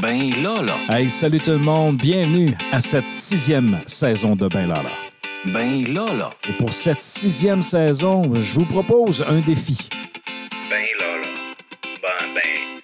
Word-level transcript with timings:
Ben 0.00 0.30
là, 0.42 0.62
là. 0.62 0.76
Hey, 0.88 1.10
salut 1.10 1.38
tout 1.38 1.50
le 1.50 1.58
monde, 1.58 1.98
bienvenue 1.98 2.56
à 2.72 2.80
cette 2.80 3.08
sixième 3.08 3.78
saison 3.86 4.34
de 4.34 4.48
Ben 4.48 4.66
Lala. 4.66 4.88
Ben 5.44 5.84
là, 5.92 6.06
là. 6.14 6.30
Et 6.48 6.52
pour 6.52 6.72
cette 6.72 7.02
sixième 7.02 7.60
saison, 7.60 8.22
je 8.34 8.54
vous 8.54 8.64
propose 8.64 9.22
un 9.28 9.40
défi. 9.40 9.90
Ben 10.70 10.86
là, 10.98 11.18
là. 11.18 11.28
Ben, 12.02 12.26
ben. 12.34 12.82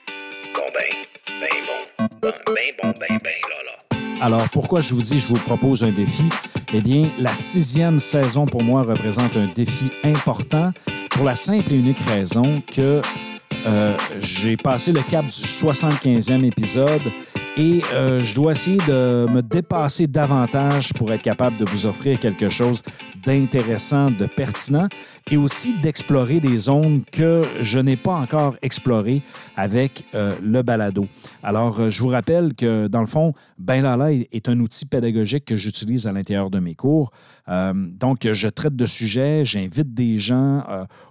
Bon, 0.55 0.63
ben. 0.75 1.41
Ben 1.41 1.49
bon. 1.67 2.07
Ben, 2.21 2.33
ben 2.47 2.55
bon, 2.83 2.95
ben, 3.01 3.19
ben 3.23 3.31
là, 3.49 3.63
là. 3.65 4.25
Alors, 4.25 4.49
pourquoi 4.51 4.81
je 4.81 4.95
vous 4.95 5.03
dis 5.03 5.19
je 5.19 5.29
vous 5.29 5.35
propose 5.35 5.83
un 5.83 5.93
défi? 5.93 6.25
Eh 6.75 6.81
bien, 6.81 7.07
la 7.19 7.33
sixième 7.35 8.01
saison 8.01 8.45
pour 8.45 8.63
moi 8.63 8.83
représente 8.83 9.35
un 9.37 9.47
défi 9.55 9.87
important 10.05 10.73
pour 11.11 11.25
la 11.25 11.37
simple 11.37 11.73
et 11.73 11.77
unique 11.77 12.01
raison 12.07 12.63
que 12.71 13.01
euh, 13.67 13.97
j'ai 14.19 14.57
passé 14.57 14.93
le 14.93 15.01
cap 15.01 15.25
du 15.25 15.31
75e 15.31 16.45
épisode 16.45 17.03
et 17.59 17.83
euh, 17.93 18.21
je 18.21 18.37
dois 18.37 18.53
essayer 18.53 18.77
de 18.77 19.27
me 19.33 19.43
dépasser 19.43 20.07
davantage 20.07 20.93
pour 20.95 21.13
être 21.13 21.23
capable 21.23 21.57
de 21.57 21.65
vous 21.65 21.87
offrir 21.87 22.21
quelque 22.21 22.49
chose 22.51 22.83
d'intéressant, 23.27 24.13
de 24.13 24.27
pertinent 24.27 24.87
et 25.29 25.37
aussi 25.37 25.75
d'explorer 25.81 26.39
des 26.39 26.57
zones 26.59 27.03
que 27.11 27.43
je 27.61 27.81
n'ai 27.81 27.97
pas 27.97 28.15
encore 28.15 28.55
explorées 28.63 29.23
avec 29.57 30.05
euh, 30.15 30.33
le 30.41 30.63
balado. 30.63 31.09
Alors, 31.43 31.81
euh, 31.81 31.91
je 31.91 32.01
vous 32.01 32.09
rappelle 32.09 32.55
que 32.55 32.87
dans 32.87 33.01
le 33.01 33.09
fond, 33.09 33.33
Ben 33.59 33.83
Lala 33.83 34.13
est 34.13 34.49
un 34.49 34.61
outil 34.61 34.87
pédagogique 34.87 35.45
que 35.45 35.57
j'utilise 35.57 36.07
à 36.07 36.13
l'intérieur 36.13 36.51
de 36.51 36.61
mes 36.61 36.75
cours. 36.75 37.11
Donc, 37.75 38.31
je 38.31 38.49
traite 38.49 38.77
de 38.77 38.85
sujets, 38.85 39.43
j'invite 39.43 39.95
des 39.95 40.19
gens, 40.19 40.63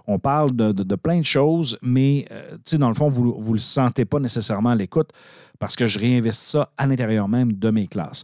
on 0.06 0.20
parle 0.20 0.54
de, 0.54 0.70
de- 0.70 0.94
plein 0.94 1.18
de 1.18 1.24
choses, 1.24 1.76
mais, 1.82 2.26
dans 2.74 2.86
le 2.88 2.94
fond, 2.94 3.08
vous 3.08 3.42
ne 3.44 3.52
le 3.54 3.58
sentez 3.58 4.04
pas 4.04 4.20
nécessairement 4.20 4.70
à 4.70 4.76
l'écoute 4.76 5.10
parce 5.58 5.76
que 5.76 5.86
je 5.86 5.98
réinvestis 5.98 6.52
ça 6.52 6.70
à 6.76 6.86
l'intérieur 6.86 7.28
même 7.28 7.52
de 7.52 7.70
mes 7.70 7.86
classes. 7.86 8.22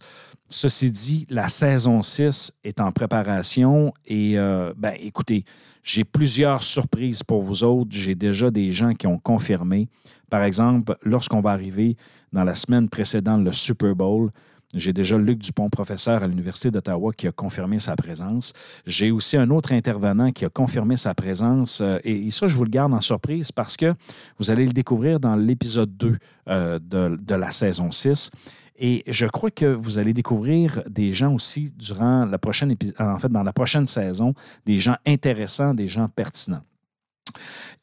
Ceci 0.48 0.90
dit, 0.90 1.26
la 1.30 1.48
saison 1.48 2.02
6 2.02 2.52
est 2.64 2.80
en 2.80 2.92
préparation 2.92 3.92
et, 4.06 4.38
euh, 4.38 4.72
ben, 4.76 4.94
écoutez, 5.00 5.44
j'ai 5.82 6.04
plusieurs 6.04 6.62
surprises 6.62 7.22
pour 7.22 7.42
vous 7.42 7.64
autres. 7.64 7.90
J'ai 7.92 8.14
déjà 8.14 8.50
des 8.50 8.70
gens 8.70 8.94
qui 8.94 9.06
ont 9.06 9.18
confirmé. 9.18 9.88
Par 10.30 10.42
exemple, 10.42 10.96
lorsqu'on 11.02 11.40
va 11.40 11.50
arriver 11.50 11.96
dans 12.32 12.44
la 12.44 12.54
semaine 12.54 12.88
précédente 12.88 13.44
le 13.44 13.52
Super 13.52 13.94
Bowl, 13.94 14.30
j'ai 14.74 14.92
déjà 14.92 15.16
Luc 15.16 15.38
Dupont, 15.38 15.70
professeur 15.70 16.22
à 16.22 16.26
l'Université 16.26 16.70
d'Ottawa, 16.70 17.12
qui 17.16 17.26
a 17.26 17.32
confirmé 17.32 17.78
sa 17.78 17.96
présence. 17.96 18.52
J'ai 18.86 19.10
aussi 19.10 19.36
un 19.36 19.50
autre 19.50 19.72
intervenant 19.72 20.32
qui 20.32 20.44
a 20.44 20.48
confirmé 20.48 20.96
sa 20.96 21.14
présence. 21.14 21.80
euh, 21.80 21.98
et, 22.04 22.26
et 22.26 22.30
ça, 22.30 22.46
je 22.46 22.56
vous 22.56 22.64
le 22.64 22.70
garde 22.70 22.92
en 22.92 23.00
surprise 23.00 23.52
parce 23.52 23.76
que 23.76 23.94
vous 24.38 24.50
allez 24.50 24.66
le 24.66 24.72
découvrir 24.72 25.20
dans 25.20 25.36
l'épisode 25.36 25.96
2 25.96 26.16
euh, 26.48 26.78
de, 26.78 27.16
de 27.20 27.34
la 27.34 27.50
saison 27.50 27.90
6. 27.90 28.30
Et 28.76 29.04
je 29.06 29.26
crois 29.26 29.50
que 29.50 29.66
vous 29.66 29.98
allez 29.98 30.12
découvrir 30.12 30.82
des 30.88 31.12
gens 31.12 31.32
aussi 31.32 31.72
durant 31.78 32.24
la 32.24 32.38
prochaine 32.38 32.74
en 32.98 33.18
fait, 33.18 33.30
dans 33.30 33.44
la 33.44 33.52
prochaine 33.52 33.86
saison, 33.86 34.34
des 34.66 34.80
gens 34.80 34.96
intéressants, 35.06 35.74
des 35.74 35.86
gens 35.86 36.08
pertinents. 36.08 36.62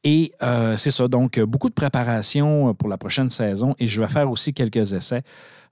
Et 0.03 0.31
euh, 0.41 0.77
c'est 0.77 0.91
ça, 0.91 1.07
donc 1.07 1.37
euh, 1.37 1.45
beaucoup 1.45 1.69
de 1.69 1.73
préparation 1.73 2.73
pour 2.73 2.89
la 2.89 2.97
prochaine 2.97 3.29
saison 3.29 3.75
et 3.77 3.87
je 3.87 4.01
vais 4.01 4.07
faire 4.07 4.29
aussi 4.31 4.53
quelques 4.53 4.93
essais 4.93 5.23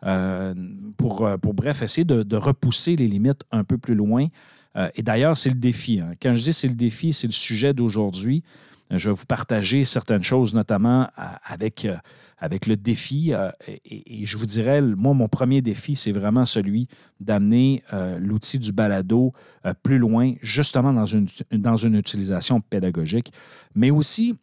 euh, 0.05 0.53
pour, 0.97 1.25
euh, 1.25 1.37
pour, 1.37 1.53
bref, 1.53 1.81
essayer 1.81 2.05
de, 2.05 2.35
repousser 2.35 2.95
les 2.95 3.07
limites 3.07 3.43
un 3.51 3.63
peu 3.63 3.77
plus 3.77 3.95
loin. 3.95 4.27
Euh, 4.75 4.89
et 4.95 5.03
d'ailleurs, 5.03 5.37
c'est 5.37 5.49
le 5.49 5.55
défi. 5.55 5.99
hein. 5.99 6.13
Quand 6.21 6.33
je 6.33 6.41
dis 6.43 6.53
c'est 6.53 6.67
le 6.67 6.75
défi, 6.75 7.11
c'est 7.11 7.27
le 7.27 7.33
sujet 7.33 7.73
d'aujourd'hui. 7.73 8.43
Je 8.91 9.09
vais 9.09 9.15
vous 9.15 9.25
partager 9.25 9.83
certaines 9.83 10.23
choses, 10.23 10.53
notamment 10.53 11.03
euh, 11.03 11.23
avec, 11.45 11.85
euh, 11.85 11.97
avec 12.39 12.67
le 12.67 12.75
défi. 12.77 13.33
euh, 13.33 13.49
et, 13.85 14.25
je 14.25 14.37
vous 14.37 14.45
dirais, 14.45 14.81
moi, 14.81 15.13
mon 15.13 15.27
premier 15.27 15.61
défi, 15.61 15.95
c'est 15.95 16.11
vraiment 16.11 16.45
celui 16.45 16.87
d'amener 17.19 17.83
euh, 17.93 18.17
l'outil 18.19 18.59
du 18.59 18.71
balado 18.71 19.33
euh, 19.65 19.73
plus 19.83 19.97
loin, 19.97 20.33
justement 20.41 20.93
dans 20.93 21.05
une, 21.05 21.27
dans 21.51 21.75
une 21.75 21.95
utilisation 21.95 22.61
pédagogique, 22.61 23.31
mais 23.75 23.91
aussi 23.91 24.35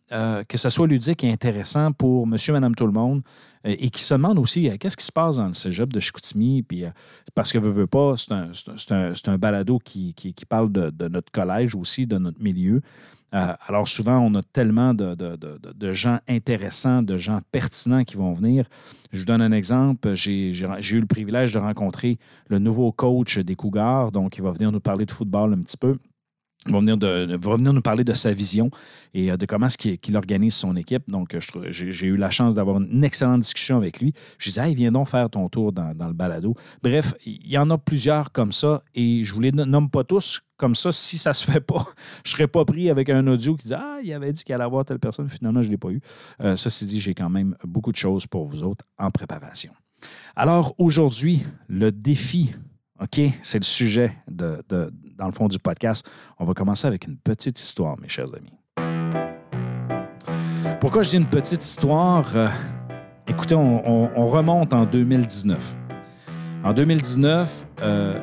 que 0.49 0.57
ce 0.57 0.69
soit 0.69 0.87
ludique 0.87 1.25
et 1.25 1.33
intéressant 1.33 1.91
pour 1.93 2.27
monsieur, 2.27 2.53
madame, 2.53 2.75
tout 2.77 2.87
le 2.87 2.93
monde 2.93 3.23
et 3.65 3.91
qui 3.91 4.01
se 4.03 4.15
demande 4.15 4.39
aussi 4.39 4.71
qu'est-ce 4.79 4.97
qui 4.97 5.05
se 5.05 5.11
passe 5.11 5.39
dans 5.39 5.49
le 5.49 5.55
cégep 5.55 5.93
de 5.93 5.99
Chicoutimi. 5.99 6.63
Puis, 6.63 6.85
parce 7.35 7.53
que 7.53 7.59
veut, 7.59 7.71
veut 7.73 7.89
pas, 7.89 8.15
c'est 8.17 8.31
un, 8.31 8.51
un- 8.91 9.13
un- 9.27 9.39
balado 9.39 9.81
qui, 9.81 10.15
qui- 10.15 10.33
parle 10.47 10.71
de, 10.71 11.09
notre 11.09 11.33
collège 11.33 11.75
aussi, 11.75 12.07
de 12.07 12.19
notre 12.19 12.41
milieu. 12.41 12.81
Alors 13.33 13.89
souvent, 13.89 14.19
on 14.19 14.35
a 14.37 14.43
tellement 14.43 14.95
de- 14.95 15.15
de- 15.17 15.37
de 15.75 15.93
gens 15.93 16.21
intéressants, 16.29 17.03
de 17.03 17.19
gens 17.19 17.41
pertinents 17.51 17.86
qui 18.05 18.17
vont 18.17 18.33
venir. 18.33 18.67
Je 19.13 19.21
vous 19.21 19.25
donne 19.25 19.43
un 19.43 19.53
exemple. 19.53 20.15
J'ai 20.15 20.51
eu 20.51 21.01
le 21.01 21.07
privilège 21.07 21.53
de 21.53 21.59
rencontrer 21.59 22.19
le 22.49 22.59
nouveau 22.59 22.93
coach 22.93 23.39
des 23.39 23.55
Cougars, 23.55 24.13
donc 24.13 24.37
il 24.39 24.43
va 24.43 24.53
venir 24.53 24.73
nous 24.73 24.81
parler 24.81 25.07
de 25.07 25.13
football 25.13 25.53
un 25.53 25.63
petit 25.63 25.77
peu. 25.77 25.97
Va 26.69 26.79
venir, 26.79 26.97
de- 26.97 27.71
nous 27.73 27.81
parler 27.81 28.05
de 28.05 28.13
sa 28.13 28.33
vision 28.33 28.71
et 29.15 29.31
euh, 29.31 29.37
de 29.37 29.47
comment 29.47 29.67
est-ce 29.67 29.79
qu'il 29.79 30.17
organise 30.17 30.55
son 30.55 30.77
équipe. 30.77 31.05
Donc, 31.09 31.35
euh, 31.35 31.41
j'ai 31.71 32.07
eu 32.07 32.17
la 32.17 32.31
chance 32.31 32.55
d'avoir 32.55 32.79
une 32.81 33.05
excellente 33.05 33.41
discussion 33.41 33.77
avec 33.77 34.01
lui. 34.01 34.13
Je 34.39 34.49
disais, 34.51 34.69
hey, 34.69 34.75
viens 34.75 34.93
donc 34.93 35.09
faire 35.09 35.31
ton 35.31 35.49
tour 35.49 35.73
dans, 35.73 35.95
dans 35.95 36.09
le 36.09 36.13
balado. 36.15 36.55
Bref, 36.83 37.15
il 37.25 37.47
y 37.47 37.59
en 37.59 37.71
a 37.71 37.79
plusieurs 37.79 38.33
comme 38.33 38.53
ça 38.53 38.83
et 38.95 39.23
je 39.25 39.33
vous 39.35 39.41
les 39.41 39.53
nomme 39.53 39.91
pas 39.91 40.05
tous 40.05 40.43
comme 40.57 40.75
ça. 40.75 40.91
Si 40.93 41.19
ça 41.19 41.33
se 41.33 41.45
fait 41.51 41.61
pas, 41.61 41.85
je 42.25 42.31
serais 42.33 42.49
pas 42.49 42.65
pris 42.65 42.91
avec 42.91 43.11
un 43.11 43.27
audio 43.27 43.57
qui 43.57 43.69
dit, 43.69 43.75
ah, 43.75 43.99
il 44.03 44.13
avait 44.13 44.33
dit 44.33 44.43
qu'il 44.45 44.55
allait 44.55 44.65
avoir 44.65 44.85
telle 44.85 44.99
personne. 44.99 45.29
Finalement, 45.29 45.63
je 45.63 45.71
l'ai 45.71 45.77
pas 45.79 45.91
eu. 45.91 46.01
Euh, 46.41 46.57
ceci 46.57 46.87
dit, 46.87 47.01
j'ai 47.01 47.15
quand 47.15 47.31
même 47.31 47.57
beaucoup 47.65 47.93
de 47.93 47.97
choses 47.97 48.27
pour 48.27 48.45
vous 48.47 48.63
autres 48.63 48.85
en 48.99 49.11
préparation. 49.11 49.73
Alors, 50.35 50.75
aujourd'hui, 50.79 51.43
le 51.69 51.91
défi 51.91 52.53
OK, 53.01 53.21
c'est 53.43 53.59
le 53.59 53.65
sujet 53.65 54.13
dans 54.29 55.27
le 55.27 55.33
fond 55.33 55.49
du 55.49 55.59
podcast. 55.59 56.09
On 56.39 56.45
va 56.45 56.55
commencer 56.55 56.87
avec 56.87 57.07
une 57.07 57.17
petite 57.19 57.59
histoire, 57.61 57.99
mes 58.01 58.09
chers 58.09 58.29
amis. 58.35 58.53
Pourquoi 60.81 61.03
je 61.03 61.11
dis 61.11 61.17
une 61.17 61.27
petite 61.27 61.65
histoire? 61.65 62.25
Euh, 62.35 62.49
écoutez, 63.27 63.55
on, 63.55 63.87
on- 63.89 64.11
on 64.17 64.27
remonte 64.27 64.73
en 64.73 64.85
2019. 64.87 65.77
En 66.65 66.73
2019, 66.73 67.67
euh, 67.83 68.19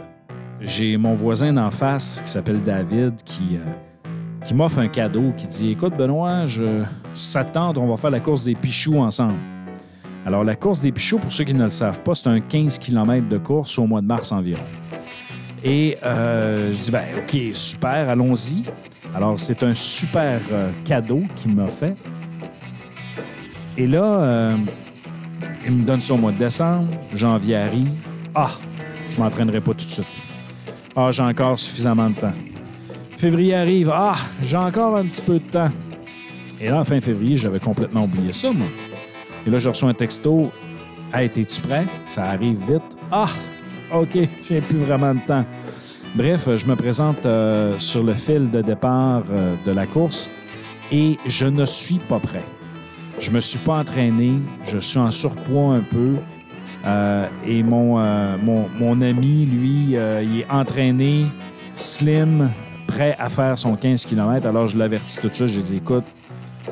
j'ai 0.59 0.97
mon 0.97 1.13
voisin 1.13 1.53
d'en 1.53 1.71
face 1.71 2.21
qui 2.21 2.29
s'appelle 2.29 2.61
David 2.63 3.15
qui, 3.23 3.57
euh, 3.57 4.53
m'offre 4.55 4.79
un 4.79 4.87
cadeau 4.87 5.33
qui 5.37 5.47
dit 5.47 5.71
Écoute, 5.71 5.95
Benoît, 5.95 6.45
je, 6.45 6.83
si 7.13 7.27
ça 7.31 7.43
te 7.45 7.53
tente, 7.53 7.77
on 7.77 7.87
va 7.87 7.97
faire 7.97 8.11
la 8.11 8.19
course 8.19 8.45
des 8.45 8.55
Pichoux 8.55 8.97
ensemble. 8.97 9.35
Alors, 10.25 10.43
la 10.43 10.55
course 10.55 10.81
des 10.81 10.91
Pichoux, 10.91 11.19
pour 11.19 11.33
ceux 11.33 11.43
qui 11.43 11.53
ne 11.53 11.63
le 11.63 11.69
savent 11.69 12.01
pas, 12.01 12.15
c'est 12.15 12.29
un 12.29 12.39
15 12.39 12.79
km 12.79 13.27
de 13.27 13.37
course 13.37 13.77
au 13.77 13.85
mois 13.85 14.01
de 14.01 14.07
mars 14.07 14.31
environ. 14.31 14.63
Et 15.63 15.97
euh, 16.03 16.71
je 16.71 16.81
dis, 16.81 16.91
ben, 16.91 17.03
OK, 17.17 17.37
super, 17.53 18.09
allons-y. 18.09 18.63
Alors, 19.15 19.39
c'est 19.39 19.63
un 19.63 19.73
super 19.73 20.41
euh, 20.51 20.71
cadeau 20.85 21.23
qu'il 21.35 21.53
m'a 21.55 21.67
fait. 21.67 21.95
Et 23.77 23.85
là, 23.85 24.03
euh, 24.03 24.57
il 25.65 25.71
me 25.73 25.85
donne 25.85 25.99
ça 25.99 26.13
au 26.13 26.17
mois 26.17 26.31
de 26.31 26.37
décembre, 26.37 26.87
janvier 27.13 27.57
arrive. 27.57 27.91
Ah, 28.33 28.51
je 29.09 29.17
m'entraînerai 29.17 29.59
pas 29.59 29.73
tout 29.73 29.85
de 29.85 29.91
suite. 29.91 30.23
Ah, 30.95 31.09
j'ai 31.11 31.23
encore 31.23 31.59
suffisamment 31.59 32.09
de 32.09 32.15
temps. 32.15 32.33
Février 33.17 33.55
arrive. 33.55 33.91
Ah, 33.93 34.15
j'ai 34.41 34.57
encore 34.57 34.95
un 34.95 35.05
petit 35.05 35.21
peu 35.21 35.39
de 35.39 35.49
temps. 35.49 35.71
Et 36.61 36.69
là, 36.69 36.83
fin 36.83 37.01
février, 37.01 37.35
j'avais 37.35 37.59
complètement 37.59 38.03
oublié 38.03 38.31
ça, 38.31 38.51
moi. 38.51 38.67
Et 39.45 39.49
là, 39.49 39.57
je 39.57 39.69
reçois 39.69 39.89
un 39.89 39.93
texto. 39.93 40.51
Hey, 41.13 41.29
es-tu 41.35 41.61
prêt? 41.61 41.85
Ça 42.05 42.23
arrive 42.25 42.57
vite. 42.67 42.97
Ah, 43.11 43.29
OK, 43.93 44.17
j'ai 44.47 44.61
plus 44.61 44.77
vraiment 44.79 45.13
de 45.13 45.19
temps. 45.25 45.45
Bref, 46.15 46.47
je 46.55 46.65
me 46.67 46.75
présente 46.75 47.25
euh, 47.25 47.77
sur 47.79 48.03
le 48.03 48.13
fil 48.13 48.49
de 48.49 48.61
départ 48.61 49.23
euh, 49.31 49.55
de 49.65 49.71
la 49.71 49.87
course 49.87 50.29
et 50.91 51.17
je 51.25 51.45
ne 51.47 51.65
suis 51.65 51.99
pas 51.99 52.19
prêt. 52.19 52.43
Je 53.19 53.31
me 53.31 53.39
suis 53.39 53.59
pas 53.59 53.79
entraîné, 53.79 54.33
je 54.63 54.77
suis 54.77 54.99
en 54.99 55.11
surpoids 55.11 55.75
un 55.75 55.81
peu. 55.81 56.15
euh, 56.85 57.27
et 57.45 57.63
mon, 57.63 57.97
mon, 58.37 59.01
ami, 59.01 59.45
lui, 59.45 59.95
il 59.95 60.39
est 60.41 60.49
entraîné, 60.49 61.25
slim, 61.75 62.49
prêt 62.87 63.15
à 63.19 63.29
faire 63.29 63.57
son 63.57 63.75
15 63.75 64.05
km. 64.05 64.47
Alors, 64.47 64.67
je 64.67 64.77
l'avertis 64.77 65.19
tout 65.19 65.29
de 65.29 65.33
suite. 65.33 65.47
J'ai 65.47 65.61
dit, 65.61 65.77
écoute, 65.77 66.03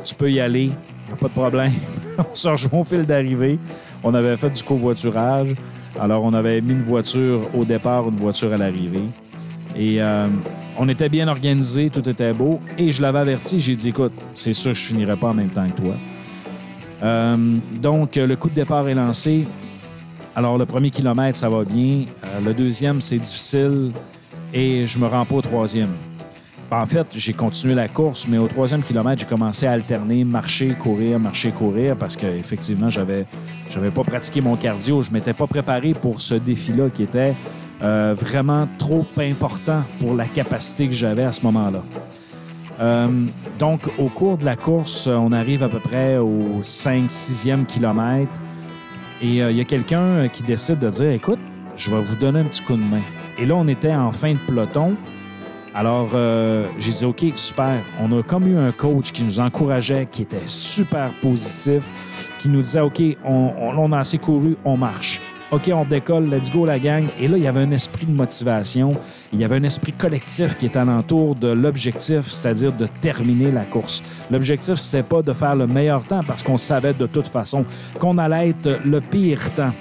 tu 0.03 0.13
peux 0.15 0.31
y 0.31 0.39
aller, 0.39 0.71
pas 1.15 1.27
de 1.27 1.33
problème. 1.33 1.71
on 2.17 2.35
se 2.35 2.49
rejoint 2.49 2.79
au 2.79 2.83
fil 2.83 3.05
d'arrivée. 3.05 3.59
On 4.03 4.13
avait 4.13 4.37
fait 4.37 4.49
du 4.49 4.63
covoiturage. 4.63 5.55
Alors, 5.99 6.23
on 6.23 6.33
avait 6.33 6.61
mis 6.61 6.73
une 6.73 6.83
voiture 6.83 7.49
au 7.55 7.65
départ, 7.65 8.07
une 8.07 8.17
voiture 8.17 8.53
à 8.53 8.57
l'arrivée. 8.57 9.09
Et 9.75 10.01
euh, 10.01 10.27
on 10.77 10.87
était 10.89 11.09
bien 11.09 11.27
organisé, 11.27 11.89
tout 11.89 12.07
était 12.07 12.33
beau. 12.33 12.59
Et 12.77 12.91
je 12.91 13.01
l'avais 13.01 13.19
averti, 13.19 13.59
j'ai 13.59 13.75
dit, 13.75 13.89
écoute, 13.89 14.13
c'est 14.35 14.53
sûr 14.53 14.73
je 14.73 14.85
finirai 14.85 15.15
pas 15.17 15.29
en 15.29 15.33
même 15.33 15.49
temps 15.49 15.69
que 15.69 15.81
toi. 15.81 15.95
Euh, 17.03 17.57
donc, 17.81 18.15
le 18.15 18.35
coup 18.35 18.49
de 18.49 18.55
départ 18.55 18.87
est 18.87 18.93
lancé. 18.93 19.45
Alors, 20.35 20.57
le 20.57 20.65
premier 20.65 20.89
kilomètre, 20.89 21.37
ça 21.37 21.49
va 21.49 21.63
bien. 21.63 22.05
Euh, 22.23 22.39
le 22.43 22.53
deuxième, 22.53 23.01
c'est 23.01 23.17
difficile. 23.17 23.91
Et 24.53 24.85
je 24.85 24.99
me 24.99 25.07
rends 25.07 25.25
pas 25.25 25.35
au 25.35 25.41
troisième. 25.41 25.91
En 26.73 26.85
fait, 26.85 27.05
j'ai 27.11 27.33
continué 27.33 27.75
la 27.75 27.89
course, 27.89 28.25
mais 28.29 28.37
au 28.37 28.47
troisième 28.47 28.81
kilomètre, 28.81 29.19
j'ai 29.19 29.27
commencé 29.27 29.67
à 29.67 29.73
alterner 29.73 30.23
marcher, 30.23 30.69
courir, 30.69 31.19
marcher, 31.19 31.51
courir, 31.51 31.97
parce 31.97 32.15
qu'effectivement, 32.15 32.87
j'avais, 32.87 33.25
j'avais 33.69 33.91
pas 33.91 34.05
pratiqué 34.05 34.39
mon 34.39 34.55
cardio. 34.55 35.01
Je 35.01 35.11
m'étais 35.11 35.33
pas 35.33 35.47
préparé 35.47 35.93
pour 35.93 36.21
ce 36.21 36.35
défi-là 36.35 36.89
qui 36.89 37.03
était 37.03 37.35
euh, 37.81 38.15
vraiment 38.17 38.69
trop 38.77 39.05
important 39.17 39.83
pour 39.99 40.15
la 40.15 40.25
capacité 40.27 40.87
que 40.87 40.93
j'avais 40.93 41.23
à 41.23 41.33
ce 41.33 41.41
moment-là. 41.41 41.83
Euh, 42.79 43.25
donc, 43.59 43.81
au 43.99 44.07
cours 44.07 44.37
de 44.37 44.45
la 44.45 44.55
course, 44.55 45.07
on 45.07 45.33
arrive 45.33 45.63
à 45.63 45.69
peu 45.69 45.79
près 45.79 46.19
au 46.19 46.61
5-6e 46.61 47.65
kilomètre 47.65 48.31
et 49.21 49.43
euh, 49.43 49.51
il 49.51 49.57
y 49.57 49.61
a 49.61 49.65
quelqu'un 49.65 50.29
qui 50.29 50.41
décide 50.41 50.79
de 50.79 50.89
dire 50.89 51.11
Écoute, 51.11 51.39
je 51.75 51.91
vais 51.91 51.99
vous 51.99 52.15
donner 52.15 52.39
un 52.39 52.45
petit 52.45 52.63
coup 52.63 52.77
de 52.77 52.81
main. 52.81 53.01
Et 53.37 53.45
là, 53.45 53.55
on 53.55 53.67
était 53.67 53.93
en 53.93 54.13
fin 54.13 54.31
de 54.31 54.39
peloton. 54.47 54.95
Alors, 55.73 56.09
euh, 56.13 56.67
j'ai 56.77 56.91
dit, 56.91 57.05
OK, 57.05 57.25
super. 57.35 57.83
On 57.99 58.17
a 58.19 58.23
comme 58.23 58.47
eu 58.47 58.57
un 58.57 58.71
coach 58.71 59.11
qui 59.11 59.23
nous 59.23 59.39
encourageait, 59.39 60.07
qui 60.11 60.23
était 60.23 60.45
super 60.45 61.13
positif, 61.21 61.83
qui 62.39 62.49
nous 62.49 62.61
disait, 62.61 62.81
OK, 62.81 63.01
on, 63.23 63.53
on 63.57 63.91
a 63.93 63.99
assez 63.99 64.17
couru, 64.17 64.57
on 64.65 64.75
marche. 64.75 65.21
OK, 65.51 65.69
on 65.73 65.83
décolle, 65.83 66.29
let's 66.29 66.49
go 66.49 66.65
la 66.65 66.79
gang. 66.79 67.07
Et 67.19 67.27
là, 67.27 67.37
il 67.37 67.43
y 67.43 67.47
avait 67.47 67.61
un 67.61 67.71
esprit 67.71 68.05
de 68.05 68.11
motivation, 68.11 68.93
il 69.33 69.39
y 69.39 69.43
avait 69.43 69.57
un 69.57 69.63
esprit 69.63 69.91
collectif 69.91 70.57
qui 70.57 70.65
était 70.65 70.79
alentour 70.79 71.35
de 71.35 71.49
l'objectif, 71.49 72.27
c'est-à-dire 72.27 72.71
de 72.71 72.87
terminer 73.01 73.51
la 73.51 73.65
course. 73.65 74.01
L'objectif, 74.31 74.75
c'était 74.75 75.03
pas 75.03 75.21
de 75.21 75.33
faire 75.33 75.55
le 75.55 75.67
meilleur 75.67 76.03
temps 76.03 76.23
parce 76.25 76.41
qu'on 76.41 76.57
savait 76.57 76.93
de 76.93 77.05
toute 77.05 77.27
façon 77.27 77.65
qu'on 77.99 78.17
allait 78.17 78.49
être 78.49 78.79
le 78.85 79.01
pire 79.01 79.53
temps. 79.53 79.73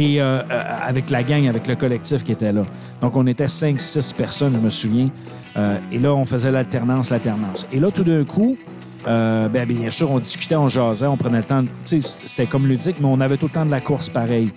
Et 0.00 0.18
euh, 0.18 0.40
euh, 0.50 0.78
avec 0.80 1.10
la 1.10 1.22
gang, 1.22 1.46
avec 1.46 1.66
le 1.66 1.76
collectif 1.76 2.24
qui 2.24 2.32
était 2.32 2.52
là. 2.52 2.62
Donc, 3.02 3.16
on 3.16 3.26
était 3.26 3.44
5-6 3.44 4.14
personnes, 4.14 4.54
je 4.54 4.60
me 4.60 4.70
souviens. 4.70 5.10
Euh, 5.58 5.78
et 5.92 5.98
là, 5.98 6.14
on 6.14 6.24
faisait 6.24 6.50
l'alternance, 6.50 7.10
l'alternance. 7.10 7.68
Et 7.70 7.78
là, 7.78 7.90
tout 7.90 8.02
d'un 8.02 8.24
coup, 8.24 8.56
ben, 9.04 9.66
bien 9.66 9.90
sûr, 9.90 10.10
on 10.10 10.18
discutait, 10.18 10.56
on 10.56 10.68
jasait, 10.68 11.04
on 11.04 11.18
prenait 11.18 11.36
le 11.36 11.44
temps. 11.44 11.64
C'était 11.84 12.46
comme 12.46 12.66
ludique, 12.66 12.96
mais 12.98 13.08
on 13.10 13.20
avait 13.20 13.36
tout 13.36 13.48
le 13.48 13.52
temps 13.52 13.66
de 13.66 13.70
la 13.70 13.82
course 13.82 14.08
pareil. 14.08 14.54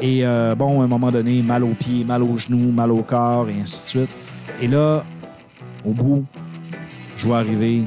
Et 0.00 0.22
bon, 0.56 0.80
à 0.80 0.84
un 0.84 0.86
moment 0.86 1.10
donné, 1.10 1.42
mal 1.42 1.64
aux 1.64 1.74
pieds, 1.74 2.04
mal 2.04 2.22
aux 2.22 2.36
genoux, 2.36 2.70
mal 2.70 2.92
au 2.92 3.02
corps, 3.02 3.48
et 3.48 3.60
ainsi 3.60 3.82
de 3.82 3.88
suite. 3.88 4.10
Et 4.62 4.68
là, 4.68 5.04
au 5.84 5.90
bout, 5.90 6.24
je 7.16 7.26
vois 7.26 7.38
arriver 7.38 7.82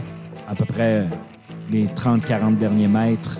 à 0.50 0.56
peu 0.56 0.66
près 0.66 1.08
les 1.72 1.86
30-40 1.86 2.58
derniers 2.58 2.90
mètres. 2.90 3.40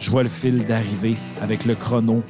Je 0.00 0.10
vois 0.10 0.24
le 0.24 0.28
fil 0.28 0.64
d'arrivée 0.66 1.16
avec 1.40 1.64
le 1.64 1.76
chrono 1.76 2.24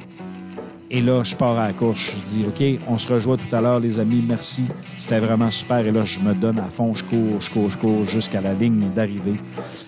et 0.95 1.01
là, 1.01 1.23
je 1.23 1.35
pars 1.35 1.57
à 1.57 1.67
la 1.67 1.73
course. 1.73 2.13
Je 2.15 2.21
dis, 2.21 2.45
OK, 2.47 2.79
on 2.87 2.99
se 2.99 3.11
rejoint 3.11 3.35
tout 3.35 3.53
à 3.53 3.59
l'heure, 3.59 3.79
les 3.79 3.97
amis. 3.97 4.23
Merci. 4.25 4.65
C'était 4.95 5.19
vraiment 5.19 5.49
super. 5.49 5.79
Et 5.79 5.91
là, 5.91 6.03
je 6.03 6.19
me 6.19 6.35
donne 6.35 6.59
à 6.59 6.69
fond. 6.69 6.93
Je 6.93 7.03
cours, 7.03 7.41
je 7.41 7.49
cours, 7.49 7.69
je 7.71 7.77
cours 7.79 8.03
jusqu'à 8.03 8.41
la 8.41 8.53
ligne 8.53 8.91
d'arrivée. 8.93 9.39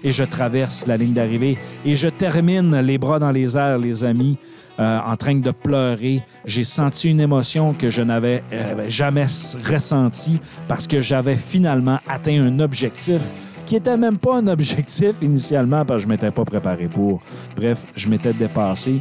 Et 0.04 0.12
je 0.12 0.24
traverse 0.24 0.88
la 0.88 0.98
ligne 0.98 1.13
d'arrivée. 1.13 1.60
Et 1.86 1.96
je 1.96 2.07
termine 2.07 2.75
les 2.81 2.98
bras 2.98 3.19
dans 3.19 3.30
les 3.30 3.56
airs, 3.56 3.78
les 3.78 4.04
amis. 4.04 4.40
Euh, 4.78 5.00
en 5.06 5.16
train 5.16 5.36
de 5.36 5.52
pleurer. 5.52 6.22
J'ai 6.44 6.66
senti 6.66 7.10
une 7.10 7.22
émotion 7.22 7.74
que 7.74 7.90
je 7.90 8.02
n'avais 8.02 8.44
euh, 8.52 8.90
jamais 8.90 9.25
ressentie 9.72 10.38
parce 10.68 10.86
que 10.86 11.00
j'avais 11.00 11.38
finalement 11.38 12.00
atteint 12.06 12.44
un 12.44 12.60
objectif 12.60 13.22
qui 13.66 13.78
était 13.78 13.96
même 13.96 14.18
pas 14.18 14.36
un 14.36 14.48
objectif 14.48 15.22
initialement 15.22 15.86
parce 15.86 16.02
que 16.02 16.04
je 16.04 16.10
m'étais 16.10 16.30
pas 16.30 16.44
préparé 16.44 16.90
pour. 16.90 17.22
Bref, 17.56 17.86
je 17.96 18.10
m'étais 18.10 18.34
dépassé. 18.34 19.00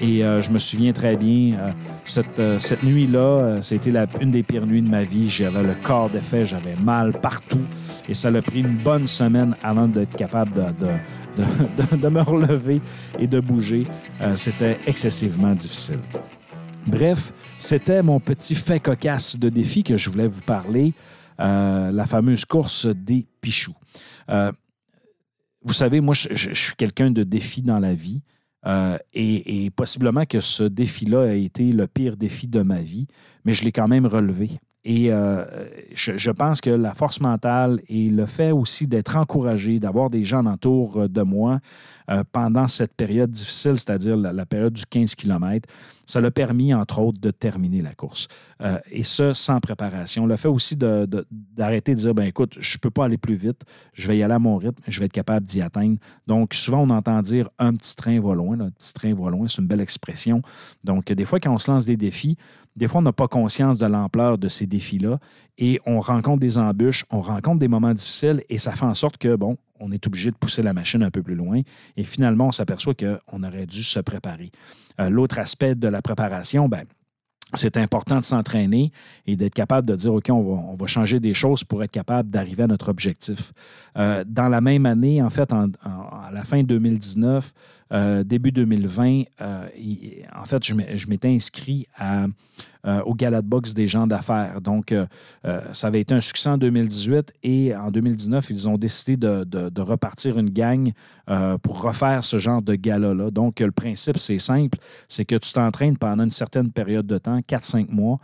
Et 0.00 0.24
euh, 0.24 0.40
je 0.40 0.50
me 0.50 0.58
souviens 0.58 0.92
très 0.92 1.16
bien, 1.16 1.58
euh, 1.58 1.72
cette, 2.06 2.38
euh, 2.38 2.58
cette 2.58 2.82
nuit-là, 2.82 3.58
c'était 3.60 3.90
la, 3.90 4.06
une 4.20 4.30
des 4.30 4.42
pires 4.42 4.66
nuits 4.66 4.80
de 4.80 4.88
ma 4.88 5.04
vie. 5.04 5.28
J'avais 5.28 5.62
le 5.62 5.74
corps 5.74 6.08
défait, 6.08 6.46
j'avais 6.46 6.74
mal 6.76 7.12
partout. 7.20 7.64
Et 8.08 8.14
ça 8.14 8.28
a 8.28 8.42
pris 8.42 8.60
une 8.60 8.78
bonne 8.78 9.06
semaine 9.06 9.54
avant 9.62 9.86
d'être 9.86 10.16
capable 10.16 10.52
de, 10.54 10.86
de, 11.36 11.96
de, 11.96 12.08
me 12.08 12.22
relever 12.22 12.80
et 13.18 13.26
de 13.26 13.40
bouger. 13.40 13.86
c'était 14.34 14.78
excessivement 14.86 15.54
difficile. 15.54 16.00
Bref, 16.86 17.32
c'était 17.58 18.02
mon 18.02 18.20
petit 18.20 18.54
fait 18.54 18.80
cocasse 18.80 19.36
de 19.36 19.50
défi 19.50 19.82
que 19.82 19.96
je 19.96 20.08
voulais 20.10 20.28
vous 20.28 20.40
parler, 20.40 20.94
la 21.38 22.04
fameuse 22.06 22.44
course 22.44 22.86
des 22.86 23.26
pichoux. 23.40 23.76
vous 24.28 25.72
savez, 25.72 26.00
moi, 26.00 26.14
je 26.14 26.54
suis 26.54 26.74
quelqu'un 26.74 27.10
de 27.10 27.22
défi 27.22 27.62
dans 27.62 27.78
la 27.78 27.92
vie. 27.92 28.22
Euh, 28.66 28.98
et, 29.14 29.70
possiblement 29.70 30.26
que 30.26 30.40
ce 30.40 30.64
défi-là 30.64 31.22
a 31.22 31.32
été 31.32 31.72
le 31.72 31.86
pire 31.86 32.16
défi 32.16 32.46
de 32.46 32.62
ma 32.62 32.80
vie, 32.80 33.06
mais 33.44 33.52
je 33.52 33.64
l'ai 33.64 33.72
quand 33.72 33.88
même 33.88 34.06
relevé. 34.06 34.50
Et 34.82 35.12
euh, 35.12 35.44
je, 35.92 36.30
pense 36.30 36.62
que 36.62 36.70
la 36.70 36.94
force 36.94 37.20
mentale 37.20 37.82
et 37.88 38.08
le 38.08 38.24
fait 38.24 38.50
aussi 38.50 38.86
d'être 38.86 39.16
encouragé, 39.16 39.78
d'avoir 39.78 40.08
des 40.08 40.24
gens 40.24 40.46
autour 40.46 41.06
de 41.06 41.22
moi 41.22 41.60
euh, 42.10 42.24
pendant 42.32 42.66
cette 42.66 42.94
période 42.94 43.30
difficile, 43.30 43.76
c'est-à-dire 43.76 44.16
la, 44.16 44.46
période 44.46 44.72
du 44.72 44.86
15 44.86 45.14
km, 45.14 45.68
ça 46.06 46.20
l'a 46.20 46.30
permis, 46.30 46.72
entre 46.72 46.98
autres, 46.98 47.20
de 47.20 47.30
terminer 47.30 47.82
la 47.82 47.94
course. 47.94 48.26
Euh, 48.62 48.78
et 48.90 49.04
ce, 49.04 49.32
sans 49.34 49.60
préparation. 49.60 50.26
Le 50.26 50.36
fait 50.36 50.48
aussi 50.48 50.76
d'arrêter 50.76 51.94
de, 51.94 52.00
dire, 52.00 52.14
ben 52.14 52.24
écoute, 52.24 52.56
je 52.58 52.76
ne 52.76 52.80
peux 52.80 52.90
pas 52.90 53.04
aller 53.04 53.18
plus 53.18 53.36
vite, 53.36 53.62
je 53.92 54.08
vais 54.08 54.16
y 54.18 54.22
aller 54.22 54.34
à 54.34 54.38
mon 54.38 54.56
rythme, 54.56 54.82
je 54.88 54.98
vais 54.98 55.06
être 55.06 55.12
capable 55.12 55.46
d'y 55.46 55.60
atteindre. 55.60 55.98
Donc, 56.26 56.54
souvent, 56.54 56.80
on 56.80 56.90
entend 56.90 57.20
dire 57.20 57.50
un 57.58 57.74
petit 57.74 57.94
train 57.94 58.18
va 58.18 58.34
loin, 58.34 58.58
un 58.58 58.70
petit 58.70 58.94
train 58.94 59.14
va 59.14 59.30
loin, 59.30 59.46
c'est 59.46 59.60
une 59.60 59.68
belle 59.68 59.80
expression. 59.80 60.42
Donc, 60.82 61.12
des 61.12 61.24
fois, 61.26 61.38
quand 61.38 61.52
on 61.52 61.58
se 61.58 61.70
lance 61.70 61.84
des 61.84 61.98
défis, 61.98 62.38
des 62.80 62.88
fois, 62.88 63.00
on 63.00 63.02
n'a 63.02 63.12
pas 63.12 63.28
conscience 63.28 63.76
de 63.76 63.84
l'ampleur 63.84 64.38
de 64.38 64.48
ces 64.48 64.66
défis-là 64.66 65.18
et 65.58 65.78
on 65.84 66.00
rencontre 66.00 66.40
des 66.40 66.56
embûches, 66.56 67.04
on 67.10 67.20
rencontre 67.20 67.58
des 67.58 67.68
moments 67.68 67.92
difficiles 67.92 68.42
et 68.48 68.56
ça 68.56 68.72
fait 68.72 68.86
en 68.86 68.94
sorte 68.94 69.18
que, 69.18 69.36
bon, 69.36 69.58
on 69.78 69.92
est 69.92 70.06
obligé 70.06 70.30
de 70.30 70.36
pousser 70.36 70.62
la 70.62 70.72
machine 70.72 71.02
un 71.02 71.10
peu 71.10 71.22
plus 71.22 71.34
loin 71.34 71.60
et 71.98 72.04
finalement, 72.04 72.46
on 72.46 72.52
s'aperçoit 72.52 72.94
qu'on 72.94 73.42
aurait 73.42 73.66
dû 73.66 73.82
se 73.82 74.00
préparer. 74.00 74.50
Euh, 74.98 75.10
l'autre 75.10 75.38
aspect 75.38 75.74
de 75.74 75.88
la 75.88 76.00
préparation, 76.00 76.70
ben, 76.70 76.84
c'est 77.52 77.76
important 77.76 78.18
de 78.18 78.24
s'entraîner 78.24 78.92
et 79.26 79.36
d'être 79.36 79.52
capable 79.52 79.86
de 79.86 79.94
dire, 79.94 80.14
OK, 80.14 80.30
on 80.30 80.74
va, 80.74 80.86
changer 80.86 81.20
des 81.20 81.34
choses 81.34 81.64
pour 81.64 81.82
être 81.82 81.90
capable 81.90 82.30
d'arriver 82.30 82.62
à 82.62 82.66
notre 82.66 82.88
objectif. 82.88 83.52
Euh, 83.98 84.24
dans 84.26 84.48
la 84.48 84.62
même 84.62 84.86
année, 84.86 85.20
en 85.20 85.28
fait, 85.28 85.52
à 85.52 86.30
la 86.32 86.44
fin 86.44 86.62
2019, 86.62 87.52
euh, 87.92 88.22
début 88.22 88.52
2020, 88.52 89.22
euh, 89.40 89.68
en 90.34 90.44
fait, 90.44 90.64
je 90.64 91.08
m'étais 91.08 91.28
inscrit 91.28 91.88
à, 91.96 92.26
euh, 92.86 93.02
au 93.02 93.14
Gala 93.14 93.42
de 93.42 93.46
boxe 93.46 93.74
des 93.74 93.88
gens 93.88 94.06
d'affaires. 94.06 94.60
Donc, 94.60 94.94
ça 95.72 95.86
avait 95.88 96.00
été 96.00 96.14
un 96.14 96.20
succès 96.20 96.48
en 96.48 96.58
2018 96.58 97.32
et 97.42 97.74
en 97.74 97.90
2019, 97.90 98.50
ils 98.50 98.68
ont 98.68 98.78
décidé 98.78 99.16
de, 99.16 99.80
repartir 99.80 100.38
une 100.38 100.50
gang 100.50 100.92
pour 101.62 101.82
refaire 101.82 102.24
ce 102.24 102.38
genre 102.38 102.62
de 102.62 102.74
gala-là. 102.74 103.30
Donc, 103.30 103.60
le 103.60 103.72
principe, 103.72 104.18
c'est 104.18 104.38
simple, 104.38 104.78
c'est 105.08 105.24
que 105.24 105.36
tu 105.36 105.52
t'entraînes 105.52 105.96
pendant 105.96 106.24
une 106.24 106.30
certaine 106.30 106.70
période 106.70 107.06
de 107.06 107.18
temps, 107.18 107.40
4-5 107.40 107.90
mois, 107.90 108.18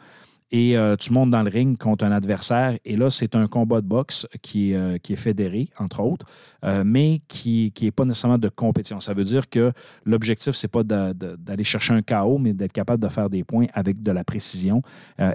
et 0.50 0.76
euh, 0.76 0.96
tu 0.96 1.12
montes 1.12 1.30
dans 1.30 1.42
le 1.42 1.50
ring 1.50 1.76
contre 1.76 2.04
un 2.04 2.12
adversaire. 2.12 2.78
Et 2.84 2.96
là, 2.96 3.10
c'est 3.10 3.34
un 3.34 3.48
combat 3.48 3.80
de 3.80 3.86
boxe 3.86 4.26
qui, 4.42 4.74
euh, 4.74 4.98
qui 4.98 5.14
est 5.14 5.16
fédéré, 5.16 5.70
entre 5.78 6.00
autres, 6.00 6.26
euh, 6.64 6.84
mais 6.86 7.20
qui 7.28 7.72
n'est 7.80 7.90
pas 7.90 8.04
nécessairement 8.04 8.38
de 8.38 8.48
compétition. 8.48 9.00
Ça 9.00 9.12
veut 9.12 9.24
dire 9.24 9.48
que 9.48 9.72
l'objectif, 10.04 10.54
c'est 10.54 10.68
pas 10.68 10.84
d'aller 10.84 11.64
chercher 11.64 11.94
un 11.94 12.02
chaos, 12.02 12.38
mais 12.38 12.52
d'être 12.52 12.72
capable 12.72 13.02
de 13.02 13.08
faire 13.08 13.28
des 13.28 13.42
points 13.42 13.66
avec 13.72 14.02
de 14.02 14.12
la 14.12 14.24
précision 14.24 14.82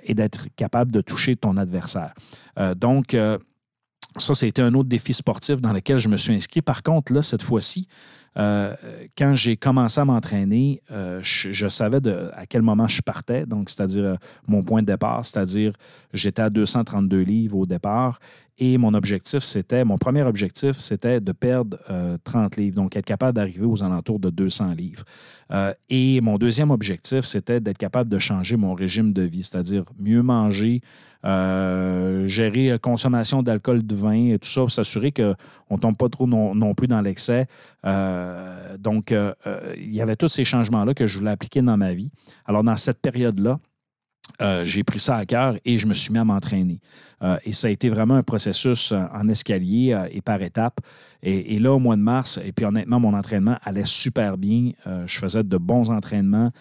et 0.04 0.14
d'être 0.14 0.48
capable 0.56 0.92
de 0.92 1.02
toucher 1.02 1.36
ton 1.36 1.58
adversaire. 1.58 2.14
donc, 2.78 3.16
ça, 4.18 4.34
c'était 4.34 4.62
un 4.62 4.74
autre 4.74 4.90
défi 4.90 5.14
sportif 5.14 5.62
dans 5.62 5.72
lequel 5.72 5.98
je 5.98 6.10
me 6.10 6.18
suis 6.18 6.34
inscrit. 6.34 6.62
Par 6.62 6.84
contre, 6.84 7.14
là, 7.14 7.24
cette 7.24 7.42
fois-ci, 7.42 7.88
euh, 8.38 8.76
quand 9.18 9.34
j'ai 9.34 9.58
commencé 9.58 10.00
à 10.00 10.06
m'entraîner, 10.06 10.82
euh, 10.92 11.20
je, 11.22 11.68
savais 11.68 12.00
à 12.34 12.46
quel 12.46 12.62
moment 12.62 12.88
je 12.88 13.02
partais, 13.02 13.46
donc 13.46 13.70
c'est-à-dire 13.70 14.04
euh, 14.04 14.16
mon 14.48 14.64
point 14.64 14.82
de 14.82 14.88
départ, 14.88 15.26
c'est-à-dire 15.26 15.74
j'étais 16.14 16.42
à 16.42 16.50
232 16.50 17.20
livres 17.22 17.58
au 17.58 17.66
départ 17.66 18.20
et 18.58 18.78
mon 18.78 18.94
objectif, 18.94 19.44
c'était, 19.44 19.84
mon 19.84 19.98
premier 19.98 20.24
objectif, 20.24 20.80
c'était 20.80 21.20
de 21.20 21.32
perdre 21.32 21.78
30 22.24 22.58
livres, 22.58 22.76
donc 22.76 22.96
être 22.96 23.06
capable 23.06 23.36
d'arriver 23.36 23.66
aux 23.66 23.84
alentours 23.84 24.20
de 24.20 24.30
200 24.30 24.74
livres. 24.74 25.04
et 25.90 26.22
mon 26.22 26.38
deuxième 26.38 26.72
objectif, 26.72 27.22
c'était 27.22 27.60
d'être 27.60 27.78
capable 27.78 28.10
de 28.10 28.20
changer 28.20 28.58
mon 28.58 28.74
régime 28.74 29.14
de 29.14 29.24
vie, 29.24 29.44
c'est-à-dire 29.44 29.84
mieux 30.00 30.22
manger, 30.22 30.82
gérer 31.24 32.70
la 32.70 32.78
consommation 32.78 33.44
d'alcool, 33.44 33.86
de 33.86 33.96
vin, 33.96 34.34
et 34.34 34.40
tout 34.40 34.50
ça, 34.50 34.62
pour 34.62 34.72
s'assurer 34.72 35.12
qu'on 35.12 35.36
ne 35.72 35.78
tombe 35.78 35.98
pas 35.98 36.10
trop 36.10 36.28
non, 36.28 36.74
plus 36.74 36.88
dans 36.88 37.02
l'excès. 37.02 37.48
Euh, 37.86 38.78
donc, 38.78 39.12
euh, 39.12 39.34
euh, 39.48 39.74
il 39.78 39.94
y 39.94 40.02
avait 40.02 40.16
tous 40.16 40.28
ces 40.28 40.46
changements-là 40.46 40.94
que 40.94 41.06
je 41.06 41.18
voulais 41.18 41.32
appliquer 41.32 41.62
dans 41.62 41.78
ma 41.78 41.94
vie. 41.94 42.12
Alors, 42.46 42.64
dans 42.64 42.78
cette 42.78 43.02
période-là, 43.02 43.60
euh, 44.42 44.64
j'ai 44.66 44.84
pris 44.84 45.00
ça 45.00 45.18
à 45.18 45.26
cœur 45.26 45.56
et 45.66 45.78
je 45.78 45.88
me 45.88 45.94
suis 45.94 46.12
mis 46.12 46.20
à 46.20 46.26
m'entraîner. 46.26 46.80
Euh, 47.22 47.38
et 47.44 47.54
ça 47.54 47.68
a 47.68 47.70
été 47.70 47.90
vraiment 47.90 48.16
un 48.16 48.24
processus 48.24 48.92
euh, 48.92 49.04
en 49.14 49.28
escalier 49.28 49.98
et 50.12 50.22
par 50.22 50.42
étapes. 50.42 50.80
Et, 51.24 51.60
là, 51.60 51.74
au 51.74 51.80
mois 51.80 51.96
de 51.96 52.02
mars, 52.02 52.40
et 52.44 52.52
puis 52.52 52.66
honnêtement, 52.66 53.00
mon 53.00 53.14
entraînement 53.14 53.58
allait 53.62 53.86
super 53.86 54.40
bien. 54.40 54.72
je 55.06 55.20
faisais 55.20 55.44
de 55.44 55.58
bons 55.58 55.92
entraînements. 55.92 56.52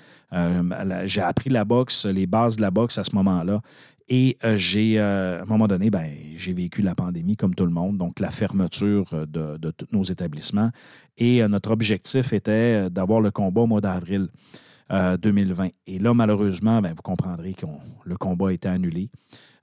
j'ai 1.05 1.23
appris 1.23 1.49
la 1.49 1.64
boxe, 1.64 2.05
les 2.05 2.26
bases 2.26 2.57
de 2.57 2.61
la 2.61 2.71
boxe 2.71 2.99
à 2.99 3.05
ce 3.05 3.14
moment-là. 3.17 3.62
Et 4.11 4.37
j'ai, 4.57 4.99
à 4.99 5.40
un 5.40 5.47
moment 5.47 5.67
donné, 5.67 5.88
ben, 5.88 6.11
j'ai 6.37 6.52
vécu 6.52 6.83
la 6.83 6.95
pandémie 6.95 7.38
comme 7.38 7.55
tout 7.55 7.64
le 7.64 7.73
monde, 7.73 7.97
donc 7.97 8.21
la 8.21 8.31
fermeture 8.31 9.26
de, 9.26 9.57
de 9.57 9.71
tous 9.71 9.87
nos 9.93 10.02
établissements. 10.02 10.73
Et 11.17 11.40
notre 11.49 11.71
objectif 11.71 12.35
était 12.35 12.90
d'avoir 12.90 13.23
le 13.23 13.31
combat 13.31 13.62
au 13.62 13.67
mois 13.67 13.81
d'avril. 13.81 14.29
2020. 14.91 15.65
Euh, 15.65 15.69
Et 15.87 15.99
là, 15.99 16.15
malheureusement, 16.15 16.81
ben, 16.81 16.93
vous 16.95 17.03
comprendrez 17.03 17.55
que 17.55 17.67
le 18.05 18.17
combat 18.17 18.49
a 18.49 18.53
été 18.53 18.69
annulé. 18.69 19.11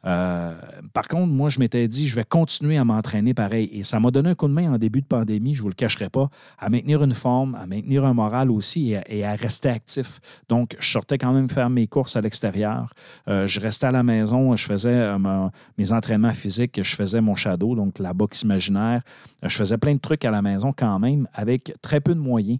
Euh, 0.06 0.54
par 0.94 1.08
contre, 1.08 1.28
moi, 1.28 1.50
je 1.50 1.60
m'étais 1.60 1.88
dit, 1.88 2.08
je 2.08 2.16
vais 2.16 2.24
continuer 2.24 2.78
à 2.78 2.86
m'entraîner 2.86 3.34
pareil. 3.34 3.70
Et 3.74 3.84
ça 3.84 4.00
m'a 4.00 4.12
donné 4.12 4.30
un 4.30 4.36
coup 4.36 4.48
de 4.48 4.54
main 4.54 4.72
en 4.74 4.78
début 4.78 5.02
de 5.02 5.08
pandémie, 5.08 5.54
je 5.54 5.60
ne 5.60 5.64
vous 5.64 5.70
le 5.70 5.76
cacherai 5.76 6.10
pas, 6.10 6.30
à 6.60 6.70
maintenir 6.70 7.04
une 7.04 7.14
forme, 7.14 7.56
à 7.56 7.66
maintenir 7.66 8.06
un 8.06 8.14
moral 8.14 8.52
aussi 8.52 8.96
et 9.08 9.26
à, 9.26 9.36
rester 9.36 9.70
actif. 9.70 10.20
Donc, 10.48 10.78
je 10.80 10.90
sortais 10.90 11.18
quand 11.18 11.34
même 11.34 11.50
faire 11.50 11.70
mes 11.70 11.88
courses 11.88 12.16
à 12.16 12.22
l'extérieur. 12.22 12.94
Euh, 13.28 13.48
je 13.48 13.60
restais 13.60 13.88
à 13.88 13.92
la 13.92 14.04
maison, 14.04 14.56
je 14.56 14.66
faisais 14.66 15.18
mes 15.78 15.92
entraînements 15.92 16.34
physiques, 16.34 16.82
je 16.82 16.96
faisais 16.96 17.20
mon 17.20 17.36
shadow, 17.36 17.76
donc 17.76 18.00
la 18.00 18.14
boxe 18.14 18.44
imaginaire. 18.44 19.02
Je 19.44 19.56
faisais 19.56 19.78
plein 19.78 19.96
de 19.96 20.00
trucs 20.00 20.24
à 20.26 20.32
la 20.32 20.42
maison 20.42 20.74
quand 20.76 21.00
même 21.00 21.28
avec 21.34 21.74
très 21.82 22.00
peu 22.00 22.16
de 22.16 22.20
moyens. 22.20 22.60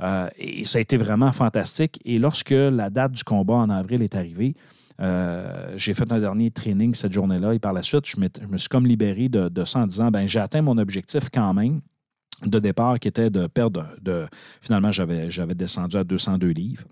Euh, 0.00 0.28
et 0.36 0.64
ça 0.64 0.78
a 0.78 0.80
été 0.80 0.96
vraiment 0.96 1.32
fantastique. 1.32 2.00
Et 2.04 2.18
lorsque 2.18 2.50
la 2.50 2.90
date 2.90 3.12
du 3.12 3.24
combat 3.24 3.54
en 3.54 3.70
avril 3.70 4.02
est 4.02 4.14
arrivée, 4.14 4.54
euh, 5.00 5.72
j'ai 5.76 5.94
fait 5.94 6.10
un 6.12 6.20
dernier 6.20 6.50
training 6.50 6.94
cette 6.94 7.12
journée-là 7.12 7.54
et 7.54 7.58
par 7.58 7.72
la 7.72 7.82
suite, 7.82 8.06
je, 8.06 8.18
me 8.18 8.56
suis 8.56 8.68
comme 8.68 8.86
libéré 8.86 9.28
de, 9.28 9.64
ça 9.64 9.80
en 9.80 9.86
disant 9.86 10.10
ben, 10.10 10.26
j'ai 10.26 10.38
atteint 10.38 10.62
mon 10.62 10.78
objectif 10.78 11.24
quand 11.32 11.54
même 11.54 11.80
de 12.44 12.58
départ 12.58 12.98
qui 12.98 13.08
était 13.08 13.30
de 13.30 13.46
perdre 13.46 13.88
de. 14.00 14.26
Finalement, 14.60 14.90
j'avais, 14.90 15.28
descendu 15.54 15.96
à 15.96 16.04
202 16.04 16.48
livres. 16.48 16.84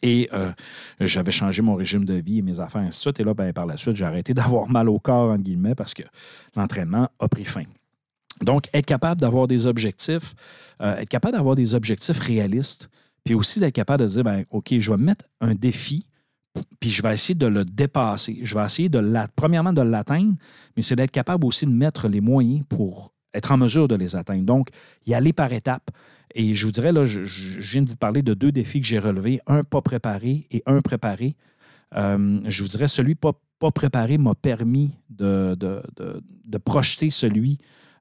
Et 0.00 0.28
euh, 0.32 0.52
j'avais 1.00 1.32
changé 1.32 1.60
mon 1.60 1.74
régime 1.74 2.04
de 2.04 2.14
vie 2.14 2.38
et 2.38 2.42
mes 2.42 2.60
affaires, 2.60 2.82
ainsi 2.82 2.98
de 2.98 3.02
suite. 3.02 3.20
Et 3.20 3.24
là, 3.24 3.34
ben, 3.34 3.52
par 3.52 3.66
la 3.66 3.76
suite, 3.76 3.96
j'ai 3.96 4.04
arrêté 4.04 4.34
d'avoir 4.34 4.68
mal 4.68 4.88
au 4.88 4.98
corps, 4.98 5.30
en 5.30 5.38
guillemets, 5.38 5.74
parce 5.74 5.94
que 5.94 6.02
l'entraînement 6.56 7.08
a 7.18 7.28
pris 7.28 7.44
fin. 7.44 7.64
Donc, 8.42 8.68
être 8.72 8.86
capable 8.86 9.20
d'avoir 9.20 9.46
des 9.46 9.66
objectifs, 9.66 10.34
euh, 10.80 10.96
être 10.96 11.08
capable 11.08 11.36
d'avoir 11.36 11.56
des 11.56 11.74
objectifs 11.74 12.18
réalistes, 12.18 12.88
puis 13.24 13.34
aussi 13.34 13.60
d'être 13.60 13.74
capable 13.74 14.04
de 14.04 14.08
dire, 14.08 14.24
ben, 14.24 14.44
OK, 14.50 14.74
je 14.78 14.90
vais 14.90 14.96
mettre 14.96 15.24
un 15.40 15.54
défi, 15.54 16.06
puis 16.80 16.90
je 16.90 17.02
vais 17.02 17.14
essayer 17.14 17.34
de 17.34 17.46
le 17.46 17.64
dépasser. 17.64 18.40
Je 18.42 18.54
vais 18.54 18.64
essayer 18.64 18.88
de 18.88 18.98
la, 18.98 19.28
premièrement 19.28 19.72
de 19.72 19.82
l'atteindre, 19.82 20.34
mais 20.76 20.82
c'est 20.82 20.96
d'être 20.96 21.10
capable 21.10 21.46
aussi 21.46 21.66
de 21.66 21.72
mettre 21.72 22.08
les 22.08 22.20
moyens 22.20 22.64
pour 22.68 23.12
être 23.34 23.52
en 23.52 23.56
mesure 23.56 23.88
de 23.88 23.94
les 23.94 24.16
atteindre. 24.16 24.44
Donc, 24.44 24.68
y 25.06 25.14
aller 25.14 25.32
par 25.32 25.52
étapes. 25.52 25.90
Et 26.34 26.54
je 26.54 26.66
vous 26.66 26.72
dirais, 26.72 26.92
là, 26.92 27.04
je, 27.04 27.20
viens 27.60 27.82
de 27.82 27.90
vous 27.90 27.96
parler 27.96 28.22
de 28.22 28.34
deux 28.34 28.52
défis 28.52 28.80
que 28.80 28.86
j'ai 28.86 28.98
relevés, 28.98 29.40
un 29.46 29.64
pas 29.64 29.80
préparé 29.80 30.46
et 30.50 30.62
un 30.66 30.80
préparé. 30.80 31.36
Euh, 31.94 32.40
je 32.46 32.62
vous 32.62 32.68
dirais, 32.68 32.88
celui 32.88 33.14
pas, 33.14 33.32
pas 33.58 33.70
préparé 33.70 34.18
m'a 34.18 34.34
permis 34.34 34.92
de, 35.10 35.54
de, 35.54 36.58
projeter 36.58 37.10
celui 37.10 37.58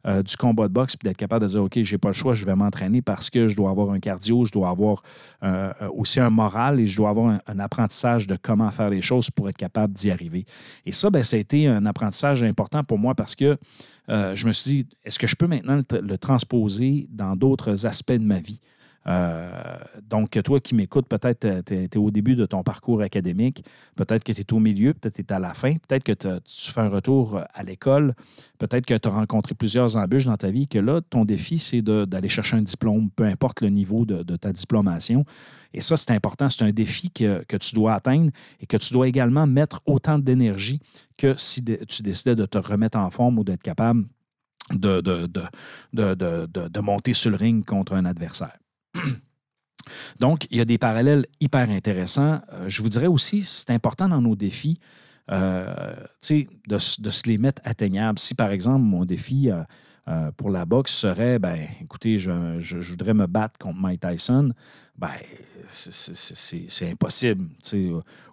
euh, 0.08 0.24
du 0.24 0.36
combat 0.36 0.68
de 0.68 0.74
boxe, 0.74 0.96
puis 0.96 1.08
d'être 1.08 1.18
capable 1.18 1.44
de 1.44 1.50
dire, 1.50 1.64
OK, 1.64 1.80
j'ai 1.82 1.98
pas 1.98 2.10
le 2.10 2.14
choix, 2.14 2.34
je 2.34 2.46
vais 2.46 2.56
m'entraîner 2.56 3.02
parce 3.02 3.30
que 3.30 3.48
je 3.48 3.56
dois 3.56 3.70
avoir 3.70 3.92
un 3.92 4.00
cardio, 4.00 4.46
je 4.46 4.52
dois 4.52 4.70
avoir 4.70 5.04
euh, 5.44 5.72
euh, 5.82 5.90
aussi 5.96 6.20
un 6.20 6.30
moral 6.30 6.80
et 6.80 6.88
je 6.88 6.98
dois 6.98 7.10
avoir 7.10 7.40
un, 7.46 7.60
apprentissage 7.60 8.26
de 8.26 8.38
comment 8.42 8.72
faire 8.72 8.90
les 8.90 9.02
choses 9.02 9.30
pour 9.30 9.48
être 9.48 9.58
capable 9.58 9.94
d'y 9.94 10.10
arriver. 10.10 10.46
Et 10.86 10.92
ça, 10.92 11.10
ben, 11.10 11.24
ça 11.24 11.38
a 11.38 11.40
été 11.40 11.68
un 11.68 11.86
apprentissage 11.86 12.42
important 12.42 12.84
pour 12.84 12.98
moi 12.98 13.14
parce 13.14 13.36
que 13.36 13.58
je 14.08 14.46
me 14.46 14.52
suis 14.52 14.72
dit, 14.72 14.88
est-ce 15.06 15.20
que 15.20 15.28
je 15.28 15.36
peux 15.36 15.48
maintenant 15.48 15.80
le 15.92 16.18
transposer 16.18 17.08
dans 17.12 17.36
d'autres 17.36 17.86
aspects 17.86 18.12
de 18.12 18.26
ma 18.26 18.40
vie? 18.40 18.60
Euh, 19.08 19.78
donc, 20.04 20.42
toi 20.44 20.60
qui 20.60 20.76
m'écoutes, 20.76 21.08
peut-être 21.08 21.46
euh, 21.46 21.62
tu 21.66 21.74
es, 21.76 21.98
au 21.98 22.12
début 22.12 22.36
de 22.36 22.46
ton 22.46 22.64
parcours 22.64 23.02
académique, 23.02 23.64
peut-être 23.96 24.24
que 24.24 24.32
tu 24.32 24.42
es 24.42 24.54
au 24.54 24.60
milieu, 24.60 24.94
peut-être 24.94 25.18
que 25.18 25.22
tu 25.22 25.34
es 25.34 25.36
à 25.36 25.40
la 25.40 25.54
fin, 25.54 25.74
peut-être 25.88 26.04
que 26.04 26.14
tu 26.14 26.72
fais 26.72 26.82
un 26.82 26.90
retour 26.90 27.38
euh, 27.38 27.44
à 27.54 27.64
l'école, 27.64 28.14
peut-être 28.60 28.86
que 28.86 28.94
tu 28.94 29.08
as 29.08 29.12
rencontré 29.12 29.56
plusieurs 29.56 29.98
embûches 29.98 30.26
dans 30.26 30.38
ta 30.38 30.50
vie, 30.50 30.68
que 30.68 30.78
là, 30.78 31.02
ton 31.02 31.26
défi, 31.26 31.58
c'est 31.58 31.82
d'aller 31.82 32.30
chercher 32.30 32.58
un 32.58 32.62
diplôme, 32.62 33.10
peu 33.10 33.24
importe 33.24 33.62
le 33.62 33.70
niveau 33.70 34.06
de, 34.06 34.36
ta 34.36 34.52
diplomation. 34.52 35.26
Et 35.74 35.82
ça, 35.82 35.98
c'est 35.98 36.12
important, 36.12 36.50
c'est 36.50 36.64
un 36.64 36.72
défi 36.72 37.10
que, 37.12 37.44
tu 37.58 37.76
dois 37.76 37.94
atteindre 37.94 38.32
et 38.60 38.66
que 38.66 38.78
tu 38.78 38.94
dois 38.94 39.08
également 39.08 39.48
mettre 39.48 39.82
autant 39.86 40.20
d'énergie 40.20 40.80
que 41.18 41.36
si 41.38 41.64
tu 41.64 42.02
décidais 42.02 42.36
de 42.36 42.46
te 42.46 42.58
remettre 42.58 42.98
en 42.98 43.10
forme 43.10 43.40
ou 43.40 43.44
d'être 43.44 43.62
capable 43.62 44.06
de, 44.72 45.02
de, 45.02 46.80
monter 46.80 47.14
sur 47.14 47.32
le 47.32 47.38
ring 47.38 47.66
contre 47.66 47.94
un 47.94 48.06
adversaire. 48.06 48.58
Donc, 50.20 50.48
il 50.52 50.58
y 50.58 50.62
a 50.62 50.66
des 50.66 50.78
parallèles 50.78 51.26
hyper 51.40 51.70
intéressants. 51.70 52.42
Euh, 52.54 52.68
je 52.68 52.82
vous 52.82 52.90
dirais 52.90 53.08
aussi, 53.08 53.42
c'est 53.44 53.72
important 53.72 54.08
dans 54.08 54.22
nos 54.22 54.36
défis 54.36 54.80
euh, 55.32 55.96
de, 56.68 56.78
se 56.78 57.28
les 57.28 57.38
mettre 57.38 57.62
atteignables. 57.66 58.20
Si, 58.20 58.36
par 58.36 58.52
exemple, 58.52 58.84
mon 58.84 59.06
défi 59.06 59.50
euh, 60.08 60.32
pour 60.38 60.50
la 60.50 60.66
boxe 60.66 60.94
serait, 60.94 61.40
ben, 61.40 61.68
écoutez, 61.82 62.20
je, 62.20 62.92
voudrais 62.92 63.14
me 63.14 63.28
battre 63.28 63.58
contre 63.60 63.80
Mike 63.80 64.02
Tyson, 64.02 64.52
ben, 64.98 65.10
c'est 65.70 66.90
impossible. 66.90 67.46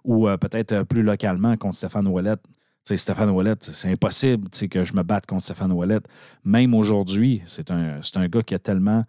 Ou 0.03 0.27
peut-être 0.37 0.83
plus 0.83 1.03
localement 1.03 1.55
contre 1.57 1.77
Stéphane 1.77 2.07
Ouellette. 2.07 2.41
Stéphane 2.83 3.29
Ouellette, 3.29 3.63
c'est 3.63 3.91
impossible 3.91 4.49
que 4.49 4.83
je 4.83 4.93
me 4.93 5.03
batte 5.03 5.27
contre 5.27 5.43
Stéphane 5.43 5.71
Ouellette. 5.71 6.07
Même 6.43 6.73
aujourd'hui, 6.73 7.41
c'est 7.45 7.69
un, 7.71 8.01
un, 8.15 8.27
gars 8.27 8.41
qui 8.41 8.55
a 8.55 8.59
tellement 8.59 9.05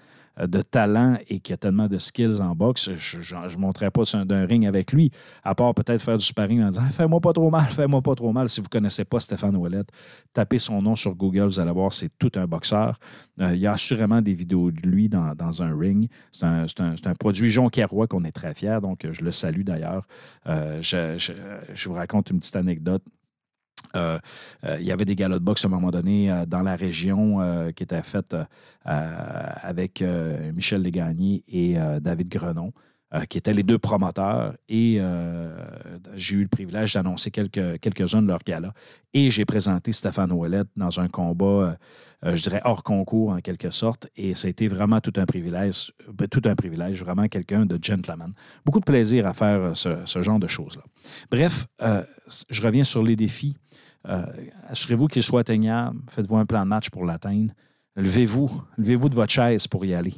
de 0.47 0.63
talent 0.63 1.19
et 1.29 1.41
qui 1.41 1.53
a 1.53 1.57
tellement 1.57 1.89
de 1.89 1.99
skills 1.99 2.41
en 2.41 2.55
boxe, 2.55 2.91
je 2.95 3.19
ne 3.19 3.61
monterais 3.61 3.91
pas 3.91 4.03
d'un 4.25 4.47
ring 4.47 4.67
avec 4.67 4.93
lui, 4.93 5.11
à 5.45 5.55
part 5.55 5.75
peut-être 5.75 6.03
faire 6.03 6.19
du 6.19 6.25
sparring 6.25 6.63
en 6.63 6.71
disant 6.71 6.85
Fais-moi 6.91 7.21
pas 7.21 7.33
trop 7.33 7.51
mal, 7.51 7.67
fais-moi 7.69 8.03
pas 8.03 8.15
trop 8.15 8.33
mal. 8.33 8.49
Si 8.49 8.61
vous 8.61 8.67
ne 8.67 8.71
connaissez 8.71 9.05
pas 9.05 9.21
Stéphane 9.21 9.57
Ouellette, 9.57 9.89
tapez 10.33 10.59
son 10.59 10.83
nom 10.83 10.95
sur 10.95 11.15
Google, 11.15 11.47
vous 11.47 11.61
allez 11.61 11.73
voir, 11.73 11.93
c'est 11.93 12.11
tout 12.19 12.33
un 12.37 12.47
boxeur. 12.47 12.99
Euh, 13.41 13.55
il 13.55 13.61
y 13.61 13.67
a 13.67 13.73
assurément 13.73 14.21
des 14.21 14.35
vidéos 14.35 14.71
de 14.71 14.81
lui 14.81 15.09
dans, 15.09 15.63
un 15.63 15.77
ring. 15.77 16.09
C'est 16.33 16.45
un, 16.45 16.67
un, 16.81 17.15
produit 17.15 17.51
Jonquière 17.51 17.89
qu'on 17.89 18.25
est 18.25 18.33
très 18.33 18.55
fier, 18.55 18.81
donc 18.81 19.07
je 19.11 19.25
le 19.25 19.33
salue 19.33 19.63
d'ailleurs. 19.63 20.07
Euh, 20.47 20.81
je 20.83 21.89
vous 21.89 21.95
raconte 21.95 22.31
une 22.31 22.39
petite 22.41 22.57
anecdote. 22.57 23.03
Euh, 23.97 24.19
euh, 24.65 24.77
il 24.81 24.87
y 24.87 24.93
avait 24.93 25.05
des 25.05 25.17
galas 25.17 25.39
de 25.39 25.45
boxe 25.45 25.65
à 25.65 25.69
un 25.69 25.71
moment 25.71 25.91
donné 25.91 26.31
euh, 26.31 26.47
dans 26.47 26.63
la 26.63 26.77
région 26.77 27.71
qui 27.75 27.83
étaient 27.83 28.03
faites 28.03 28.37
avec 28.85 30.03
Michel 30.55 30.83
Legagné 30.83 31.45
et 31.49 31.77
David 32.01 32.29
Grenon. 32.29 32.73
Qui 33.29 33.39
étaient 33.39 33.53
les 33.53 33.63
deux 33.63 33.79
promoteurs. 33.79 34.55
Et 34.69 35.01
j'ai 36.15 36.37
eu 36.37 36.43
le 36.43 36.49
privilège 36.49 36.95
d'annoncer 36.95 37.31
quelques, 37.31 37.81
quelques-uns 37.81 38.23
de 38.23 38.29
leurs 38.29 38.45
galas. 38.45 38.73
Et 39.13 39.31
j'ai 39.31 39.45
présenté 39.45 39.93
Stéphane 39.93 40.31
Ouellette 40.33 40.69
dans 40.77 41.01
un 41.01 41.09
combat, 41.09 41.77
je 42.23 42.41
dirais, 42.43 42.61
hors 42.65 42.83
concours 42.83 43.31
en 43.31 43.41
quelque 43.41 43.71
sorte. 43.71 44.09
Et 44.17 44.35
ça 44.35 44.47
a 44.47 44.51
été 44.51 44.69
vraiment 44.69 45.01
tout 45.01 45.13
un 45.17 45.27
privilège, 45.27 45.93
tout 46.31 46.43
un 46.45 46.55
privilège, 46.55 47.03
vraiment 47.03 47.27
quelqu'un 47.27 47.67
de 47.67 47.79
gentleman. 47.83 48.33
Beaucoup 48.65 48.81
de 48.81 48.85
plaisir 48.85 49.27
à 49.27 49.33
faire 49.33 49.77
ce, 49.77 49.97
ce 50.05 50.23
genre 50.23 50.39
de 50.39 50.47
choses-là. 50.47 50.83
Bref, 51.31 51.67
je 52.49 52.63
reviens 52.63 52.85
sur 52.85 53.03
les 53.03 53.17
défis. 53.17 53.57
Euh, 54.09 54.25
assurez-vous 54.69 55.09
qu'il 55.09 55.23
soit 55.23 55.41
atteignable. 55.41 55.99
Faites-vous 56.09 56.37
un 56.37 56.47
plan 56.47 56.63
de 56.63 56.69
match 56.69 56.91
pour 56.91 57.05
l'atteindre. 57.05 57.53
Levez-vous. 57.97 58.51
Levez-vous 58.79 59.09
de 59.09 59.15
votre 59.15 59.33
chaise 59.33 59.67
pour 59.67 59.85
y 59.85 59.95
aller. 59.95 60.15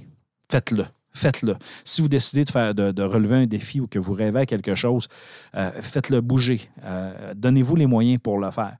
Faites-le. 0.50 0.84
Faites-le. 1.14 1.56
Si 1.84 2.00
vous 2.00 2.08
décidez 2.08 2.44
de, 2.44 2.50
faire, 2.50 2.74
de, 2.74 3.02
relever 3.02 3.36
un 3.36 3.46
défi 3.46 3.80
ou 3.80 3.86
que 3.86 3.98
vous 3.98 4.14
rêvez 4.14 4.40
à 4.40 4.46
quelque 4.46 4.74
chose, 4.74 5.08
euh, 5.54 5.70
faites-le 5.80 6.20
bouger. 6.20 6.62
Euh, 6.84 7.34
donnez-vous 7.34 7.76
les 7.76 7.86
moyens 7.86 8.20
pour 8.22 8.38
le 8.38 8.50
faire. 8.50 8.76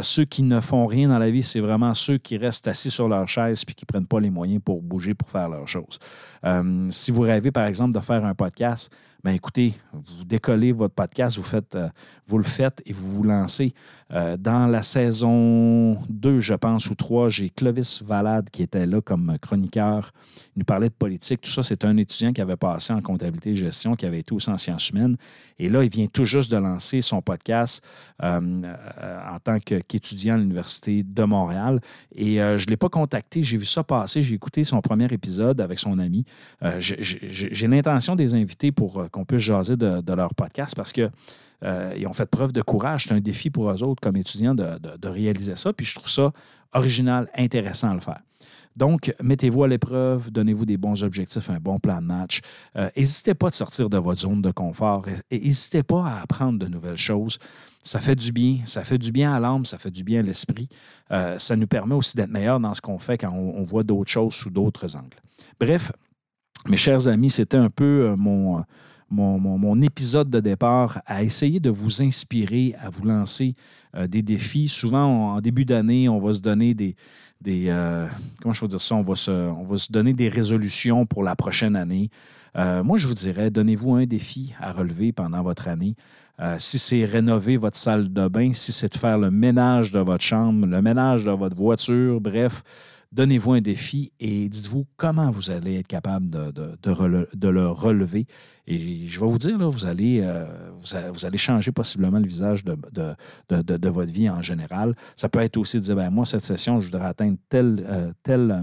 ceux 0.00 0.24
qui 0.24 0.42
ne 0.42 0.60
font 0.60 0.86
rien 0.86 1.08
dans 1.08 1.18
la 1.18 1.30
vie, 1.30 1.42
c'est 1.42 1.60
vraiment 1.60 1.94
ceux 1.94 2.18
qui 2.18 2.36
restent 2.36 2.68
assis 2.68 2.90
sur 2.90 3.08
leur 3.08 3.28
chaise 3.28 3.64
puis 3.64 3.74
qui 3.74 3.84
ne 3.84 3.86
prennent 3.86 4.06
pas 4.06 4.20
les 4.20 4.30
moyens 4.30 4.60
pour 4.64 4.82
bouger, 4.82 5.14
pour 5.14 5.30
faire 5.30 5.48
leurs 5.48 5.68
choses. 5.68 5.98
si 6.90 7.10
vous 7.10 7.22
rêvez, 7.22 7.52
par 7.52 7.66
exemple, 7.66 7.94
de 7.94 8.00
faire 8.00 8.24
un 8.24 8.34
podcast, 8.34 8.90
ben 9.24 9.30
écoutez, 9.30 9.72
vous 9.94 10.26
décollez 10.26 10.72
votre 10.72 10.94
podcast, 10.94 11.38
vous, 11.38 11.42
faites, 11.42 11.74
euh, 11.76 11.88
vous 12.26 12.36
le 12.36 12.44
faites 12.44 12.82
et 12.84 12.92
vous 12.92 13.10
vous 13.10 13.22
lancez. 13.22 13.72
Euh, 14.12 14.36
dans 14.36 14.66
la 14.66 14.82
saison 14.82 15.94
2, 16.10 16.40
je 16.40 16.52
pense, 16.52 16.90
ou 16.90 16.94
3, 16.94 17.30
j'ai 17.30 17.48
Clovis 17.48 18.02
Valade 18.02 18.50
qui 18.50 18.62
était 18.62 18.84
là 18.84 19.00
comme 19.00 19.38
chroniqueur. 19.40 20.12
Il 20.54 20.58
nous 20.58 20.64
parlait 20.66 20.90
de 20.90 20.94
politique, 20.94 21.40
tout 21.40 21.50
ça. 21.50 21.62
C'est 21.62 21.86
un 21.86 21.96
étudiant 21.96 22.34
qui 22.34 22.42
avait 22.42 22.58
passé 22.58 22.92
en 22.92 23.00
comptabilité 23.00 23.50
et 23.50 23.54
gestion, 23.54 23.96
qui 23.96 24.04
avait 24.04 24.18
été 24.18 24.34
aussi 24.34 24.50
en 24.50 24.58
sciences 24.58 24.90
humaines. 24.90 25.16
Et 25.58 25.70
là, 25.70 25.82
il 25.82 25.90
vient 25.90 26.06
tout 26.06 26.26
juste 26.26 26.50
de 26.50 26.58
lancer 26.58 27.00
son 27.00 27.22
podcast 27.22 27.82
euh, 28.22 28.38
en 29.32 29.38
tant 29.42 29.58
qu'étudiant 29.58 30.34
à 30.34 30.38
l'Université 30.38 31.02
de 31.02 31.24
Montréal. 31.24 31.80
Et 32.14 32.36
je 32.36 32.66
ne 32.66 32.70
l'ai 32.70 32.76
pas 32.76 32.90
contacté. 32.90 33.42
J'ai 33.42 33.56
vu 33.56 33.64
ça 33.64 33.82
passer. 33.82 34.20
J'ai 34.20 34.34
écouté 34.34 34.64
son 34.64 34.82
premier 34.82 35.06
épisode 35.06 35.62
avec 35.62 35.78
son 35.78 35.98
ami. 35.98 36.26
J'ai- 36.78 37.66
l'intention 37.66 38.14
de 38.14 38.22
les 38.22 38.34
inviter 38.34 38.70
pour 38.70 39.08
qu'on 39.14 39.24
puisse 39.24 39.42
jaser 39.42 39.76
de, 39.76 40.12
leur 40.12 40.34
podcast 40.34 40.74
parce 40.76 40.92
que 40.92 41.08
euh, 41.62 41.94
ils 41.96 42.06
ont 42.06 42.12
fait 42.12 42.26
preuve 42.26 42.52
de 42.52 42.62
courage. 42.62 43.04
C'est 43.04 43.14
un 43.14 43.20
défi 43.20 43.48
pour 43.48 43.70
eux 43.70 43.82
autres 43.82 44.00
comme 44.02 44.16
étudiants 44.16 44.54
de, 44.54 45.08
réaliser 45.08 45.56
ça. 45.56 45.72
Puis 45.72 45.86
je 45.86 45.94
trouve 45.94 46.10
ça 46.10 46.32
original, 46.72 47.30
intéressant 47.36 47.90
à 47.90 47.94
le 47.94 48.00
faire. 48.00 48.20
Donc, 48.74 49.14
mettez-vous 49.22 49.62
à 49.62 49.68
l'épreuve, 49.68 50.32
donnez-vous 50.32 50.66
des 50.66 50.76
bons 50.76 51.04
objectifs, 51.04 51.48
un 51.48 51.60
bon 51.60 51.78
plan 51.78 52.00
de 52.00 52.06
match. 52.06 52.40
Euh, 52.76 52.90
N'hésitez 52.96 53.34
pas 53.34 53.48
de 53.48 53.54
sortir 53.54 53.88
de 53.88 53.98
votre 53.98 54.20
zone 54.20 54.42
de 54.42 54.50
confort 54.50 55.06
et 55.30 55.38
n'hésitez 55.38 55.84
pas 55.84 56.04
à 56.04 56.22
apprendre 56.22 56.58
de 56.58 56.66
nouvelles 56.66 56.96
choses. 56.96 57.38
Ça 57.84 58.00
fait 58.00 58.16
du 58.16 58.32
bien, 58.32 58.58
ça 58.64 58.82
fait 58.82 58.98
du 58.98 59.12
bien 59.12 59.32
à 59.32 59.38
l'âme, 59.38 59.64
ça 59.64 59.78
fait 59.78 59.92
du 59.92 60.02
bien 60.02 60.20
à 60.20 60.22
l'esprit. 60.22 60.68
Euh, 61.12 61.38
ça 61.38 61.54
nous 61.54 61.68
permet 61.68 61.94
aussi 61.94 62.16
d'être 62.16 62.30
meilleurs 62.30 62.58
dans 62.58 62.74
ce 62.74 62.80
qu'on 62.80 62.98
fait 62.98 63.16
quand 63.16 63.30
on, 63.32 63.62
voit 63.62 63.84
d'autres 63.84 64.10
choses 64.10 64.34
sous 64.34 64.50
d'autres 64.50 64.96
angles. 64.96 65.22
Bref, 65.60 65.92
mes 66.66 66.76
chers 66.76 67.06
amis, 67.06 67.30
c'était 67.30 67.58
un 67.58 67.70
peu 67.70 68.08
euh, 68.08 68.16
mon, 68.16 68.64
mon, 69.14 69.80
épisode 69.82 70.30
de 70.30 70.40
départ 70.40 71.00
à 71.06 71.22
essayer 71.22 71.60
de 71.60 71.70
vous 71.70 72.02
inspirer, 72.02 72.74
à 72.80 72.90
vous 72.90 73.04
lancer 73.04 73.54
euh, 73.96 74.06
des 74.06 74.22
défis. 74.22 74.68
Souvent, 74.68 75.34
en 75.34 75.40
début 75.40 75.64
d'année, 75.64 76.08
on 76.08 76.20
va 76.20 76.32
se 76.34 76.40
donner 76.40 76.74
des. 76.74 76.96
euh, 77.46 78.06
comment 78.42 78.52
je 78.52 78.66
dire 78.66 78.80
ça? 78.80 78.94
On 78.94 79.02
va, 79.02 79.76
donner 79.90 80.12
des 80.12 80.28
résolutions 80.28 81.06
pour 81.06 81.22
la 81.22 81.36
prochaine 81.36 81.76
année. 81.76 82.10
Euh, 82.56 82.82
moi, 82.82 82.98
je 82.98 83.06
vous 83.06 83.14
dirais, 83.14 83.50
donnez-vous 83.50 83.94
un 83.94 84.06
défi 84.06 84.54
à 84.60 84.72
relever 84.72 85.12
pendant 85.12 85.42
votre 85.42 85.68
année. 85.68 85.94
Si 86.58 86.80
c'est 86.80 87.04
rénover 87.04 87.56
votre 87.56 87.76
salle 87.76 88.12
de 88.12 88.26
bain, 88.26 88.52
si 88.54 88.72
c'est 88.72 88.92
de 88.92 88.98
faire 88.98 89.18
le 89.18 89.30
ménage 89.30 89.92
de 89.92 90.00
votre 90.00 90.24
chambre, 90.24 90.66
le 90.66 90.82
ménage 90.82 91.22
de 91.22 91.30
votre 91.30 91.56
voiture, 91.56 92.20
bref, 92.20 92.64
donnez-vous 93.14 93.52
un 93.52 93.60
défi 93.60 94.12
et 94.18 94.48
dites-vous 94.48 94.86
comment 94.96 95.30
vous 95.30 95.50
allez 95.50 95.78
être 95.78 95.86
capable 95.86 96.28
de, 96.28 97.48
le 97.48 97.68
relever. 97.70 98.26
Et 98.66 99.06
je 99.06 99.20
vais 99.20 99.26
vous 99.26 99.38
dire, 99.38 99.56
là, 99.56 99.68
vous, 99.68 99.86
allez, 99.86 100.20
euh, 100.22 100.44
vous, 101.12 101.24
allez 101.26 101.38
changer 101.38 101.70
possiblement 101.70 102.18
le 102.18 102.26
visage 102.26 102.64
de, 102.64 103.88
votre 103.88 104.12
vie 104.12 104.28
en 104.28 104.42
général. 104.42 104.96
Ça 105.16 105.28
peut 105.28 105.40
être 105.40 105.56
aussi 105.56 105.78
de 105.78 105.82
dire, 105.82 105.96
ben, 105.96 106.10
moi, 106.10 106.24
cette 106.24 106.44
session, 106.44 106.80
je 106.80 106.86
voudrais 106.86 107.06
atteindre 107.06 107.38
telle, 107.48 107.84
euh, 107.88 108.12
telle, 108.22 108.50
euh, 108.50 108.62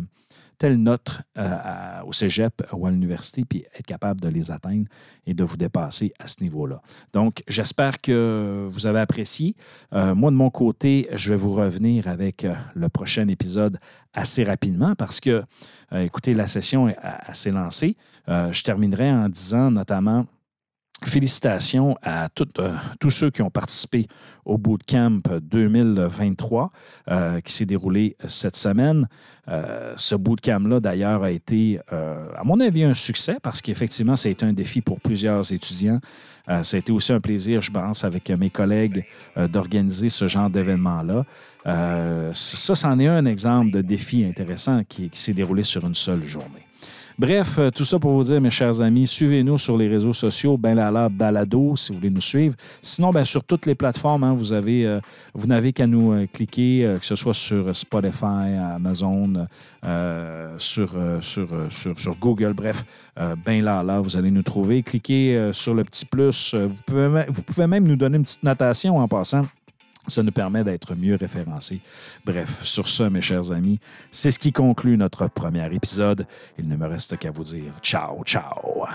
telle 0.61 0.77
note 0.77 1.21
euh, 1.39 1.57
au 2.05 2.13
cégep 2.13 2.61
ou 2.71 2.85
à 2.85 2.91
l'université, 2.91 3.43
puis 3.43 3.65
être 3.73 3.87
capable 3.87 4.21
de 4.21 4.29
les 4.29 4.51
atteindre 4.51 4.85
et 5.25 5.33
de 5.33 5.43
vous 5.43 5.57
dépasser 5.57 6.13
à 6.19 6.27
ce 6.27 6.39
niveau-là. 6.43 6.83
Donc, 7.13 7.41
j'espère 7.47 7.99
que 7.99 8.67
vous 8.69 8.85
avez 8.85 8.99
apprécié. 8.99 9.55
Euh, 9.93 10.13
moi, 10.13 10.29
de 10.29 10.35
mon 10.35 10.51
côté, 10.51 11.09
je 11.15 11.31
vais 11.31 11.35
vous 11.35 11.55
revenir 11.55 12.07
avec 12.07 12.45
euh, 12.45 12.53
le 12.75 12.89
prochain 12.89 13.27
épisode 13.27 13.79
assez 14.13 14.43
rapidement 14.43 14.93
parce 14.93 15.19
que, 15.19 15.41
écoutez, 15.95 16.35
la 16.35 16.45
session 16.45 16.89
est 16.89 16.97
assez 17.01 17.49
lancée. 17.49 17.95
Je 18.27 18.61
terminerai 18.61 19.09
en 19.09 19.29
disant 19.29 19.71
notamment 19.71 20.27
félicitations 21.03 21.97
à 22.03 22.27
euh, 22.59 22.75
tous 22.99 23.09
ceux 23.09 23.31
qui 23.31 23.41
ont 23.41 23.49
participé 23.49 24.07
au 24.45 24.57
Bootcamp 24.57 25.21
2023 25.41 26.71
euh, 27.09 27.41
qui 27.41 27.53
s'est 27.53 27.65
déroulé 27.65 28.15
cette 28.27 28.55
semaine. 28.55 29.07
Euh, 29.47 29.93
ce 29.97 30.15
bootcamp-là, 30.15 30.79
d'ailleurs, 30.79 31.23
a 31.23 31.31
été, 31.31 31.79
à 31.89 32.43
mon 32.43 32.59
avis, 32.59 32.83
un 32.83 32.93
succès 32.93 33.37
parce 33.41 33.61
qu'effectivement, 33.61 34.15
ça 34.15 34.29
a 34.29 34.31
été 34.31 34.45
un 34.45 34.53
défi 34.53 34.81
pour 34.81 34.99
plusieurs 34.99 35.51
étudiants. 35.51 35.99
Ça 36.63 36.75
a 36.75 36.79
été 36.79 36.91
aussi 36.91 37.13
un 37.13 37.21
plaisir, 37.21 37.61
je 37.61 37.71
pense, 37.71 38.03
avec 38.03 38.29
mes 38.29 38.49
collègues, 38.49 39.05
d'organiser 39.37 40.09
ce 40.09 40.27
genre 40.27 40.49
d'événement-là. 40.49 41.25
Ça, 42.33 42.75
c'en 42.75 42.99
est 42.99 43.07
un 43.07 43.25
exemple 43.25 43.71
de 43.71 43.81
défi 43.81 44.25
intéressant 44.25 44.81
qui 44.87 45.09
s'est 45.13 45.33
déroulé 45.33 45.63
sur 45.63 45.85
une 45.85 45.95
seule 45.95 46.23
journée. 46.23 46.65
Bref, 47.21 47.59
euh, 47.59 47.69
tout 47.69 47.85
ça 47.85 47.99
pour 47.99 48.13
vous 48.13 48.23
dire, 48.23 48.41
mes 48.41 48.49
chers 48.49 48.81
amis, 48.81 49.05
suivez-nous 49.05 49.59
sur 49.59 49.77
les 49.77 49.87
réseaux 49.87 50.11
sociaux, 50.11 50.57
Ben 50.57 50.73
Lala 50.73 51.07
Balado, 51.07 51.75
si 51.75 51.91
vous 51.91 51.99
voulez 51.99 52.09
nous 52.09 52.19
suivre. 52.19 52.55
Sinon, 52.81 53.11
ben, 53.11 53.23
sur 53.23 53.43
toutes 53.43 53.67
les 53.67 53.75
plateformes, 53.75 54.23
hein, 54.23 54.35
euh, 54.51 54.99
vous 55.35 55.45
n'avez 55.45 55.71
qu'à 55.71 55.85
nous 55.85 56.13
euh, 56.13 56.25
cliquer, 56.25 56.95
que 56.99 57.05
ce 57.05 57.13
soit 57.13 57.35
sur 57.35 57.75
Spotify, 57.75 58.57
Amazon, 58.73 59.45
sur, 60.57 60.95
Google, 62.19 62.53
bref, 62.53 62.83
Ben 63.45 63.63
Lala, 63.63 63.99
vous 63.99 64.17
allez 64.17 64.31
nous 64.31 64.41
trouver. 64.41 64.81
Cliquez 64.81 65.51
sur 65.53 65.75
le 65.75 65.83
petit 65.83 66.07
plus. 66.07 66.55
Vous 66.55 67.43
pouvez 67.43 67.67
même 67.67 67.87
nous 67.87 67.97
donner 67.97 68.17
une 68.17 68.23
petite 68.23 68.41
notation 68.41 68.97
en 68.97 69.07
passant. 69.07 69.43
Ça 70.07 70.23
nous 70.23 70.31
permet 70.31 70.63
d'être 70.63 70.95
mieux 70.95 71.15
référencés. 71.15 71.81
Bref, 72.25 72.63
sur 72.63 72.87
ce, 72.87 73.03
mes 73.03 73.21
chers 73.21 73.51
amis, 73.51 73.79
c'est 74.11 74.31
ce 74.31 74.39
qui 74.39 74.51
conclut 74.51 74.97
notre 74.97 75.27
premier 75.27 75.73
épisode. 75.73 76.25
Il 76.57 76.67
ne 76.67 76.75
me 76.75 76.87
reste 76.87 77.17
qu'à 77.17 77.31
vous 77.31 77.43
dire 77.43 77.73
ciao, 77.81 78.23
ciao. 78.23 78.85